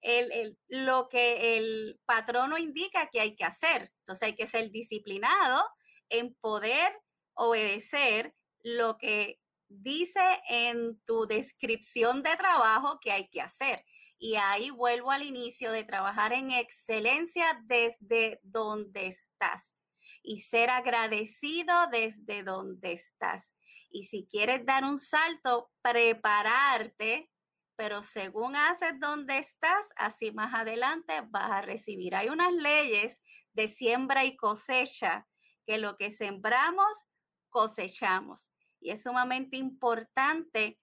el, 0.00 0.58
lo 0.68 1.08
que 1.08 1.58
el 1.58 2.00
patrono 2.06 2.56
indica 2.56 3.10
que 3.10 3.20
hay 3.20 3.36
que 3.36 3.44
hacer. 3.44 3.92
Entonces 3.98 4.22
hay 4.22 4.34
que 4.36 4.46
ser 4.46 4.70
disciplinado 4.70 5.64
en 6.08 6.34
poder 6.40 6.92
obedecer 7.34 8.34
lo 8.62 8.98
que 8.98 9.40
dice 9.68 10.20
en 10.48 11.00
tu 11.04 11.26
descripción 11.26 12.22
de 12.22 12.36
trabajo 12.36 12.98
que 13.00 13.12
hay 13.12 13.28
que 13.28 13.40
hacer. 13.40 13.84
Y 14.18 14.36
ahí 14.36 14.70
vuelvo 14.70 15.10
al 15.10 15.22
inicio 15.22 15.72
de 15.72 15.84
trabajar 15.84 16.32
en 16.32 16.52
excelencia 16.52 17.60
desde 17.64 18.38
donde 18.42 19.08
estás 19.08 19.74
y 20.22 20.38
ser 20.38 20.70
agradecido 20.70 21.74
desde 21.90 22.42
donde 22.44 22.92
estás. 22.92 23.52
Y 23.90 24.04
si 24.04 24.26
quieres 24.30 24.64
dar 24.64 24.84
un 24.84 24.98
salto, 24.98 25.70
prepararte, 25.82 27.30
pero 27.76 28.02
según 28.02 28.54
haces 28.54 28.92
donde 29.00 29.38
estás, 29.38 29.88
así 29.96 30.30
más 30.32 30.54
adelante 30.54 31.22
vas 31.28 31.50
a 31.50 31.62
recibir. 31.62 32.14
Hay 32.14 32.28
unas 32.28 32.52
leyes 32.52 33.20
de 33.52 33.68
siembra 33.68 34.24
y 34.24 34.36
cosecha 34.36 35.26
que 35.66 35.78
lo 35.78 35.96
que 35.96 36.10
sembramos, 36.10 37.06
cosechamos. 37.52 38.50
Y 38.80 38.90
es 38.90 39.04
sumamente 39.04 39.56
importante 39.56 40.80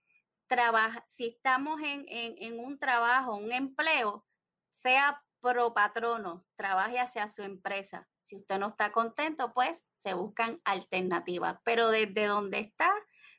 trabaja, 0.50 1.06
si 1.08 1.28
estamos 1.28 1.80
en, 1.84 2.60
un 2.60 2.80
trabajo, 2.80 3.36
un 3.36 3.52
empleo, 3.52 4.26
sea 4.72 5.24
pro 5.42 5.74
patrono, 5.74 6.46
trabaje 6.56 7.00
hacia 7.00 7.28
su 7.28 7.44
empresa. 7.44 8.10
Si 8.24 8.36
usted 8.36 8.58
no 8.58 8.70
está 8.70 8.92
contento, 8.92 9.54
pues 9.54 9.86
se 9.98 10.14
buscan 10.14 10.60
alternativas, 10.66 11.60
pero 11.64 11.90
desde 11.90 12.26
donde 12.26 12.60
está, 12.60 12.92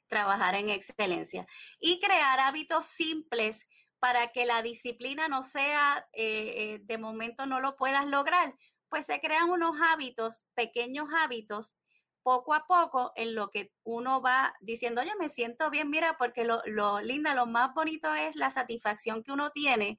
trabajar 0.09 0.55
en 0.55 0.69
excelencia 0.69 1.47
y 1.79 2.01
crear 2.01 2.41
hábitos 2.41 2.87
simples 2.87 3.69
para 3.99 4.29
que 4.29 4.47
la 4.47 4.63
disciplina 4.63 5.29
no 5.29 5.43
sea, 5.43 6.09
eh, 6.13 6.55
eh, 6.57 6.81
de 6.83 6.99
momento 6.99 7.47
no 7.47 7.61
lo 7.61 7.77
puedas 7.77 8.07
lograr, 8.07 8.55
pues 8.89 9.07
se 9.07 9.21
crean 9.21 9.51
unos 9.51 9.77
hábitos, 9.83 10.45
pequeños 10.55 11.09
hábitos 11.17 11.75
poco 12.23 12.55
a 12.55 12.67
poco 12.67 13.13
en 13.17 13.35
lo 13.35 13.51
que 13.51 13.73
uno 13.85 14.21
va 14.21 14.55
diciendo, 14.61 15.01
oye, 15.01 15.13
me 15.19 15.29
siento 15.29 15.71
bien, 15.71 15.91
mira, 15.91 16.17
porque 16.19 16.45
lo, 16.45 16.63
lo 16.67 17.01
linda, 17.01 17.35
lo 17.35 17.47
más 17.47 17.75
bonito 17.75 18.15
es 18.15 18.37
la 18.37 18.51
satisfacción 18.51 19.23
que 19.23 19.33
uno 19.33 19.51
tiene 19.51 19.99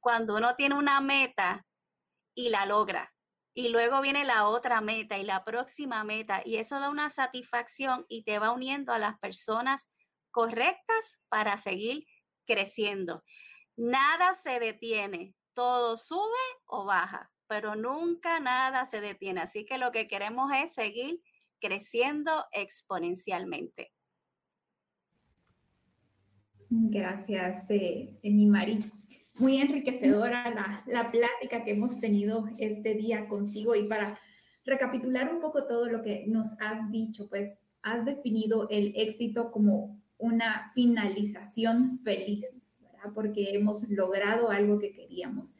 cuando 0.00 0.36
uno 0.36 0.54
tiene 0.56 0.74
una 0.74 1.00
meta 1.00 1.66
y 2.34 2.50
la 2.50 2.66
logra. 2.66 3.14
Y 3.54 3.68
luego 3.68 4.00
viene 4.00 4.24
la 4.24 4.48
otra 4.48 4.80
meta 4.80 5.18
y 5.18 5.24
la 5.24 5.44
próxima 5.44 6.04
meta. 6.04 6.42
Y 6.44 6.56
eso 6.56 6.80
da 6.80 6.88
una 6.88 7.10
satisfacción 7.10 8.06
y 8.08 8.24
te 8.24 8.38
va 8.38 8.50
uniendo 8.50 8.92
a 8.92 8.98
las 8.98 9.18
personas 9.18 9.90
correctas 10.30 11.20
para 11.28 11.56
seguir 11.58 12.06
creciendo. 12.46 13.22
Nada 13.76 14.32
se 14.34 14.58
detiene, 14.58 15.34
todo 15.54 15.96
sube 15.96 16.22
o 16.66 16.84
baja, 16.84 17.30
pero 17.46 17.76
nunca 17.76 18.40
nada 18.40 18.86
se 18.86 19.00
detiene. 19.00 19.42
Así 19.42 19.64
que 19.64 19.78
lo 19.78 19.92
que 19.92 20.08
queremos 20.08 20.50
es 20.54 20.74
seguir 20.74 21.22
creciendo 21.62 22.44
exponencialmente. 22.52 23.92
Gracias, 26.68 27.70
eh, 27.70 28.18
Mari. 28.24 28.78
Muy 29.34 29.58
enriquecedora 29.58 30.50
la, 30.50 30.82
la 30.86 31.10
plática 31.10 31.64
que 31.64 31.72
hemos 31.72 31.98
tenido 32.00 32.48
este 32.58 32.94
día 32.94 33.28
contigo 33.28 33.74
y 33.74 33.84
para 33.84 34.18
recapitular 34.64 35.32
un 35.32 35.40
poco 35.40 35.66
todo 35.66 35.86
lo 35.86 36.02
que 36.02 36.24
nos 36.26 36.48
has 36.60 36.90
dicho, 36.90 37.28
pues 37.28 37.54
has 37.82 38.04
definido 38.04 38.68
el 38.70 38.92
éxito 38.96 39.50
como 39.50 40.00
una 40.18 40.70
finalización 40.74 42.00
feliz, 42.00 42.44
¿verdad? 42.80 43.12
Porque 43.14 43.54
hemos 43.54 43.88
logrado 43.88 44.50
algo 44.50 44.78
que 44.78 44.92
queríamos. 44.92 45.54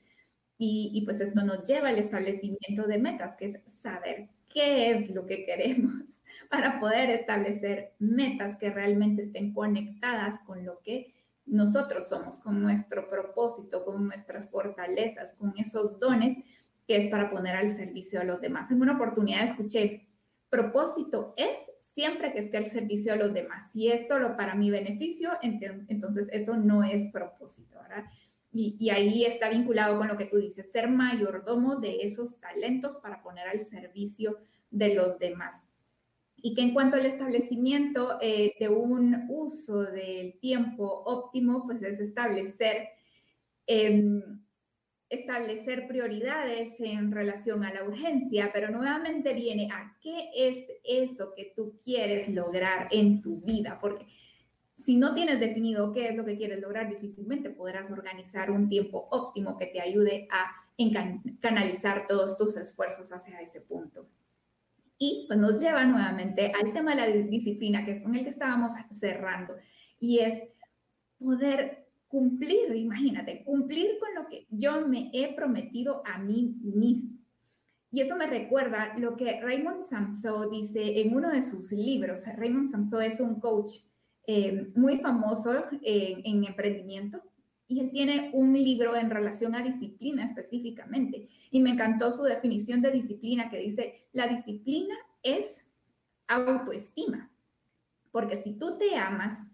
Y, 0.58 0.92
y, 0.94 1.04
pues 1.04 1.20
esto 1.20 1.42
nos 1.42 1.64
lleva 1.64 1.88
al 1.88 1.98
establecimiento 1.98 2.86
de 2.86 2.98
metas, 2.98 3.34
que 3.34 3.46
es 3.46 3.58
saber 3.66 4.30
qué 4.52 4.90
es 4.90 5.10
lo 5.10 5.26
que 5.26 5.44
queremos 5.44 6.20
para 6.50 6.80
poder 6.80 7.10
establecer 7.10 7.94
metas 7.98 8.56
que 8.56 8.70
realmente 8.70 9.22
estén 9.22 9.52
conectadas 9.52 10.40
con 10.40 10.64
lo 10.64 10.80
que 10.80 11.14
nosotros 11.46 12.08
somos, 12.08 12.38
con 12.38 12.62
nuestro 12.62 13.08
propósito, 13.08 13.84
con 13.84 14.06
nuestras 14.06 14.50
fortalezas, 14.50 15.34
con 15.34 15.52
esos 15.58 15.98
dones 15.98 16.36
que 16.86 16.96
es 16.96 17.08
para 17.08 17.30
poner 17.30 17.56
al 17.56 17.68
servicio 17.68 18.20
a 18.20 18.24
los 18.24 18.40
demás. 18.40 18.70
En 18.70 18.80
una 18.80 18.94
oportunidad 18.94 19.42
escuché, 19.42 20.08
propósito 20.50 21.34
es 21.36 21.72
siempre 21.80 22.32
que 22.32 22.40
esté 22.40 22.56
al 22.56 22.66
servicio 22.66 23.12
a 23.12 23.16
los 23.16 23.32
demás. 23.32 23.70
Si 23.72 23.90
es 23.90 24.08
solo 24.08 24.36
para 24.36 24.54
mi 24.54 24.70
beneficio, 24.70 25.30
entonces 25.42 26.28
eso 26.32 26.56
no 26.56 26.82
es 26.82 27.06
propósito, 27.12 27.78
¿verdad? 27.82 28.04
Y, 28.54 28.90
ahí 28.90 29.24
está 29.24 29.48
vinculado 29.48 29.96
con 29.96 30.08
lo 30.08 30.18
que 30.18 30.26
tú 30.26 30.36
dices, 30.36 30.70
ser 30.70 30.88
mayordomo 30.88 31.76
de 31.76 31.98
esos 32.02 32.38
talentos 32.38 32.96
para 32.96 33.22
poner 33.22 33.48
al 33.48 33.60
servicio 33.60 34.38
de 34.70 34.94
los 34.94 35.18
demás. 35.18 35.64
Y 36.36 36.54
que 36.54 36.62
en 36.62 36.74
cuanto 36.74 36.96
al 36.96 37.06
establecimiento 37.06 38.18
eh, 38.20 38.54
de 38.60 38.68
un 38.68 39.26
uso 39.30 39.84
del 39.84 40.38
tiempo 40.38 40.84
óptimo, 41.06 41.64
pues 41.64 41.82
es 41.82 41.98
establecer, 41.98 42.88
em, 43.66 44.42
establecer 45.08 45.86
prioridades 45.86 46.78
en 46.80 47.10
relación 47.10 47.64
a 47.64 47.72
la 47.72 47.84
urgencia, 47.84 48.50
pero 48.52 48.70
nuevamente 48.70 49.32
viene 49.32 49.68
a 49.72 49.96
qué 50.02 50.30
es 50.34 50.58
eso 50.84 51.32
que 51.34 51.52
tú 51.56 51.78
quieres 51.82 52.28
lograr 52.28 52.88
en 52.90 53.22
tu 53.22 53.40
vida, 53.40 53.78
porque 53.80 54.06
si 54.84 54.96
no 54.96 55.14
tienes 55.14 55.40
definido 55.40 55.92
qué 55.92 56.08
es 56.08 56.16
lo 56.16 56.24
que 56.24 56.36
quieres 56.36 56.60
lograr, 56.60 56.88
difícilmente 56.88 57.50
podrás 57.50 57.90
organizar 57.90 58.50
un 58.50 58.68
tiempo 58.68 59.08
óptimo 59.10 59.56
que 59.56 59.66
te 59.66 59.80
ayude 59.80 60.28
a 60.30 60.50
canalizar 61.40 62.06
todos 62.06 62.36
tus 62.36 62.56
esfuerzos 62.56 63.12
hacia 63.12 63.40
ese 63.40 63.60
punto. 63.60 64.08
Y 64.98 65.24
pues 65.26 65.38
nos 65.38 65.60
lleva 65.60 65.84
nuevamente 65.84 66.52
al 66.60 66.72
tema 66.72 66.94
de 66.94 67.00
la 67.00 67.06
disciplina, 67.28 67.84
que 67.84 67.92
es 67.92 68.02
con 68.02 68.14
el 68.14 68.22
que 68.22 68.30
estábamos 68.30 68.74
cerrando, 68.90 69.54
y 69.98 70.18
es 70.18 70.42
poder 71.18 71.86
cumplir, 72.08 72.74
imagínate, 72.74 73.42
cumplir 73.44 73.98
con 73.98 74.14
lo 74.14 74.28
que 74.28 74.46
yo 74.50 74.86
me 74.86 75.10
he 75.12 75.34
prometido 75.34 76.02
a 76.04 76.18
mí 76.18 76.56
mismo. 76.62 77.18
Y 77.90 78.00
eso 78.00 78.16
me 78.16 78.26
recuerda 78.26 78.94
lo 78.98 79.16
que 79.16 79.40
Raymond 79.40 79.82
Samso 79.82 80.48
dice 80.48 81.00
en 81.00 81.14
uno 81.14 81.30
de 81.30 81.42
sus 81.42 81.72
libros. 81.72 82.24
Raymond 82.36 82.70
Samso 82.70 83.00
es 83.00 83.20
un 83.20 83.38
coach 83.38 83.72
eh, 84.26 84.70
muy 84.74 84.98
famoso 84.98 85.64
en 85.82 86.44
emprendimiento 86.44 87.22
y 87.72 87.80
él 87.80 87.90
tiene 87.90 88.30
un 88.34 88.52
libro 88.52 88.96
en 88.96 89.08
relación 89.08 89.54
a 89.54 89.62
disciplina 89.62 90.24
específicamente. 90.24 91.28
Y 91.50 91.60
me 91.60 91.70
encantó 91.70 92.12
su 92.12 92.22
definición 92.22 92.82
de 92.82 92.90
disciplina 92.90 93.48
que 93.48 93.58
dice, 93.58 94.08
la 94.12 94.26
disciplina 94.26 94.94
es 95.22 95.64
autoestima, 96.28 97.32
porque 98.10 98.36
si 98.36 98.52
tú 98.52 98.76
te 98.78 98.96
amas, 98.96 99.46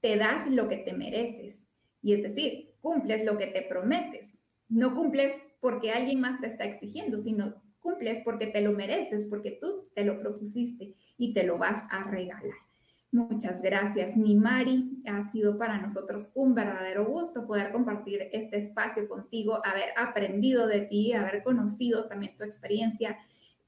te 0.00 0.16
das 0.16 0.50
lo 0.50 0.68
que 0.68 0.76
te 0.76 0.92
mereces. 0.92 1.62
Y 2.02 2.12
es 2.12 2.22
decir, 2.22 2.74
cumples 2.82 3.24
lo 3.24 3.38
que 3.38 3.46
te 3.46 3.62
prometes. 3.62 4.38
No 4.68 4.94
cumples 4.94 5.48
porque 5.60 5.92
alguien 5.92 6.20
más 6.20 6.40
te 6.40 6.48
está 6.48 6.64
exigiendo, 6.64 7.16
sino 7.18 7.54
cumples 7.80 8.20
porque 8.22 8.48
te 8.48 8.60
lo 8.60 8.72
mereces, 8.72 9.24
porque 9.24 9.52
tú 9.52 9.88
te 9.94 10.04
lo 10.04 10.20
propusiste 10.20 10.94
y 11.16 11.32
te 11.32 11.44
lo 11.44 11.56
vas 11.56 11.84
a 11.90 12.04
regalar. 12.10 12.65
Muchas 13.12 13.62
gracias, 13.62 14.16
Nimari. 14.16 15.02
Ha 15.06 15.30
sido 15.30 15.56
para 15.56 15.80
nosotros 15.80 16.30
un 16.34 16.54
verdadero 16.54 17.06
gusto 17.06 17.46
poder 17.46 17.72
compartir 17.72 18.28
este 18.32 18.58
espacio 18.58 19.08
contigo, 19.08 19.60
haber 19.64 19.90
aprendido 19.96 20.66
de 20.66 20.82
ti, 20.82 21.12
haber 21.12 21.42
conocido 21.42 22.08
también 22.08 22.36
tu 22.36 22.44
experiencia. 22.44 23.18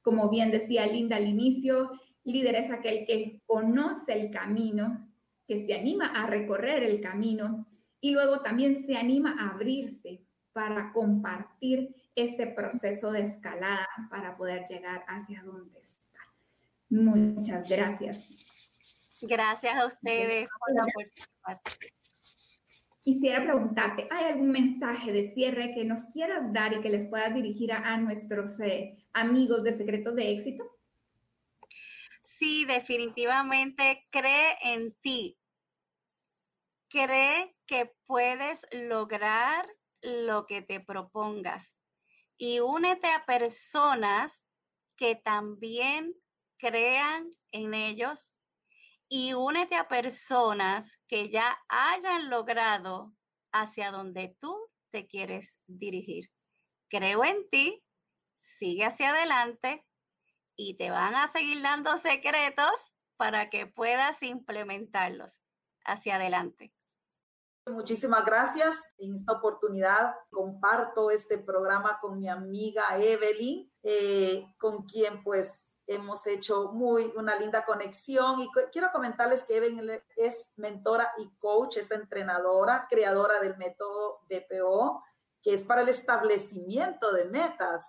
Como 0.03 0.28
bien 0.28 0.51
decía 0.51 0.86
Linda 0.86 1.16
al 1.16 1.28
inicio, 1.28 1.93
líder 2.24 2.57
es 2.57 2.70
aquel 2.70 3.07
que 3.07 3.41
conoce 3.47 4.20
el 4.20 4.30
camino, 4.30 5.09
que 5.47 5.64
se 5.64 5.74
anima 5.74 6.07
a 6.09 6.26
recorrer 6.26 6.82
el 6.82 7.01
camino 7.01 7.66
y 8.01 8.11
luego 8.11 8.41
también 8.41 8.74
se 8.74 8.97
anima 8.97 9.34
a 9.39 9.51
abrirse 9.51 10.22
para 10.53 10.93
compartir 10.93 11.95
ese 12.14 12.49
proceso 12.49 13.12
de 13.12 13.22
escalada 13.22 13.86
para 14.11 14.36
poder 14.36 14.64
llegar 14.68 15.05
hacia 15.07 15.43
donde 15.43 15.78
está. 15.78 16.18
Muchas 16.91 17.68
gracias. 17.68 18.47
Gracias 19.22 19.74
a 19.74 19.86
ustedes 19.86 20.48
por 20.58 20.74
la 20.74 20.82
oportunidad. 20.84 21.60
Quisiera 23.00 23.42
preguntarte, 23.42 24.06
¿hay 24.10 24.26
algún 24.26 24.50
mensaje 24.50 25.12
de 25.12 25.24
cierre 25.24 25.72
que 25.74 25.84
nos 25.84 26.06
quieras 26.12 26.52
dar 26.52 26.74
y 26.74 26.82
que 26.82 26.90
les 26.90 27.06
puedas 27.06 27.32
dirigir 27.32 27.72
a, 27.72 27.96
nuestros 27.96 28.60
eh, 28.60 28.98
amigos 29.14 29.62
de 29.62 29.72
Secretos 29.72 30.14
de 30.14 30.32
Éxito? 30.32 30.62
Sí, 32.22 32.66
definitivamente 32.66 34.06
cree 34.10 34.58
en 34.62 34.92
ti. 35.00 35.38
Cree 36.88 37.56
que 37.66 37.94
puedes 38.04 38.66
lograr 38.72 39.66
lo 40.02 40.46
que 40.46 40.60
te 40.60 40.80
propongas 40.80 41.78
y 42.36 42.60
únete 42.60 43.08
a 43.08 43.24
personas 43.24 44.46
que 44.96 45.16
también 45.16 46.14
crean 46.58 47.30
en 47.52 47.74
ellos 47.74 48.30
y 49.09 49.32
únete 49.34 49.76
a 49.76 49.88
personas 49.88 50.98
que 51.09 51.30
ya 51.30 51.59
hayan 51.68 52.30
logrado 52.30 53.14
hacia 53.52 53.90
donde 53.90 54.36
tú 54.38 54.56
te 54.90 55.06
quieres 55.06 55.59
dirigir. 55.66 56.30
Creo 56.88 57.24
en 57.24 57.48
ti, 57.50 57.82
sigue 58.38 58.84
hacia 58.84 59.11
adelante 59.11 59.86
y 60.56 60.76
te 60.76 60.90
van 60.90 61.14
a 61.14 61.28
seguir 61.28 61.62
dando 61.62 61.96
secretos 61.98 62.92
para 63.16 63.50
que 63.50 63.66
puedas 63.66 64.22
implementarlos 64.22 65.42
hacia 65.84 66.16
adelante. 66.16 66.72
Muchísimas 67.66 68.24
gracias. 68.24 68.88
En 68.98 69.14
esta 69.14 69.32
oportunidad 69.32 70.14
comparto 70.30 71.11
este 71.11 71.38
programa 71.38 71.98
con 72.00 72.18
mi 72.18 72.28
amiga 72.28 72.84
Evelyn, 72.96 73.70
eh, 73.82 74.46
con 74.59 74.84
quien 74.84 75.22
pues 75.22 75.70
hemos 75.89 76.26
hecho 76.26 76.70
muy 76.72 77.12
una 77.16 77.34
linda 77.34 77.64
conexión 77.64 78.41
y 78.41 78.49
quiero 78.70 78.93
comentarles 78.93 79.43
que 79.43 79.57
Evelyn 79.57 79.91
es 80.16 80.53
mentora 80.57 81.11
y 81.18 81.28
coach, 81.39 81.78
es 81.78 81.91
entrenadora, 81.91 82.86
creadora 82.89 83.41
del 83.41 83.57
método 83.57 84.20
BPO, 84.28 85.03
que 85.43 85.55
es 85.55 85.64
para 85.64 85.80
el 85.80 85.89
establecimiento 85.89 87.12
de 87.12 87.24
metas 87.24 87.84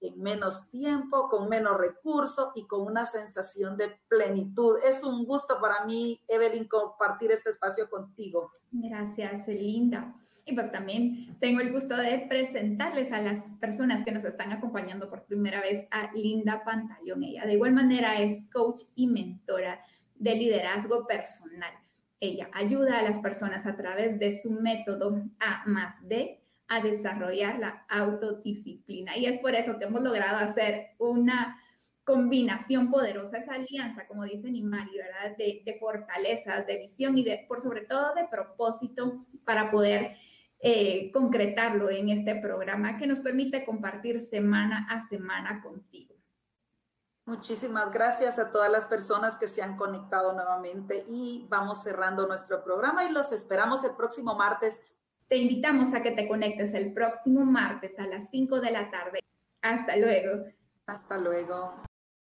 en 0.00 0.20
menos 0.20 0.68
tiempo, 0.68 1.28
con 1.28 1.48
menos 1.48 1.76
recursos 1.76 2.50
y 2.54 2.66
con 2.66 2.82
una 2.82 3.06
sensación 3.06 3.76
de 3.76 3.98
plenitud. 4.08 4.78
Es 4.84 5.02
un 5.02 5.24
gusto 5.24 5.58
para 5.60 5.84
mí, 5.84 6.20
Evelyn, 6.28 6.68
compartir 6.68 7.32
este 7.32 7.50
espacio 7.50 7.88
contigo. 7.90 8.52
Gracias, 8.70 9.48
Linda. 9.48 10.14
Y 10.48 10.54
pues 10.54 10.72
también 10.72 11.36
tengo 11.40 11.60
el 11.60 11.70
gusto 11.70 11.94
de 11.94 12.20
presentarles 12.26 13.12
a 13.12 13.20
las 13.20 13.54
personas 13.56 14.02
que 14.02 14.12
nos 14.12 14.24
están 14.24 14.50
acompañando 14.50 15.10
por 15.10 15.26
primera 15.26 15.60
vez 15.60 15.86
a 15.90 16.10
Linda 16.14 16.64
Pantaleón. 16.64 17.22
Ella 17.22 17.44
de 17.44 17.52
igual 17.52 17.74
manera 17.74 18.18
es 18.18 18.44
coach 18.50 18.80
y 18.94 19.08
mentora 19.08 19.84
de 20.14 20.34
liderazgo 20.34 21.06
personal. 21.06 21.70
Ella 22.18 22.48
ayuda 22.54 22.98
a 22.98 23.02
las 23.02 23.18
personas 23.18 23.66
a 23.66 23.76
través 23.76 24.18
de 24.18 24.32
su 24.32 24.52
método 24.52 25.22
A 25.38 25.64
más 25.66 25.96
D 26.08 26.40
a 26.66 26.80
desarrollar 26.80 27.58
la 27.58 27.84
autodisciplina. 27.90 29.18
Y 29.18 29.26
es 29.26 29.40
por 29.40 29.54
eso 29.54 29.78
que 29.78 29.84
hemos 29.84 30.00
logrado 30.00 30.38
hacer 30.38 30.92
una 30.96 31.60
combinación 32.04 32.90
poderosa, 32.90 33.36
esa 33.36 33.52
alianza, 33.52 34.06
como 34.06 34.24
dice 34.24 34.50
Nimari, 34.50 34.96
¿verdad? 34.96 35.36
De, 35.36 35.60
de 35.62 35.78
fortaleza, 35.78 36.62
de 36.62 36.78
visión 36.78 37.18
y 37.18 37.22
de, 37.22 37.44
por 37.46 37.60
sobre 37.60 37.82
todo, 37.82 38.14
de 38.14 38.26
propósito 38.28 39.26
para 39.44 39.70
poder 39.70 40.16
eh, 40.60 41.10
concretarlo 41.12 41.90
en 41.90 42.08
este 42.08 42.34
programa 42.34 42.96
que 42.96 43.06
nos 43.06 43.20
permite 43.20 43.64
compartir 43.64 44.20
semana 44.20 44.86
a 44.90 45.06
semana 45.06 45.62
contigo. 45.62 46.16
Muchísimas 47.26 47.92
gracias 47.92 48.38
a 48.38 48.50
todas 48.50 48.72
las 48.72 48.86
personas 48.86 49.36
que 49.36 49.48
se 49.48 49.60
han 49.60 49.76
conectado 49.76 50.32
nuevamente 50.32 51.04
y 51.10 51.46
vamos 51.50 51.82
cerrando 51.82 52.26
nuestro 52.26 52.64
programa 52.64 53.04
y 53.04 53.12
los 53.12 53.32
esperamos 53.32 53.84
el 53.84 53.94
próximo 53.96 54.34
martes. 54.34 54.80
Te 55.28 55.36
invitamos 55.36 55.92
a 55.92 56.02
que 56.02 56.10
te 56.10 56.26
conectes 56.26 56.72
el 56.72 56.94
próximo 56.94 57.44
martes 57.44 57.98
a 57.98 58.06
las 58.06 58.30
5 58.30 58.60
de 58.60 58.70
la 58.70 58.90
tarde. 58.90 59.20
Hasta 59.60 59.96
luego. 59.96 60.46
Hasta 60.86 61.18
luego. 61.18 61.87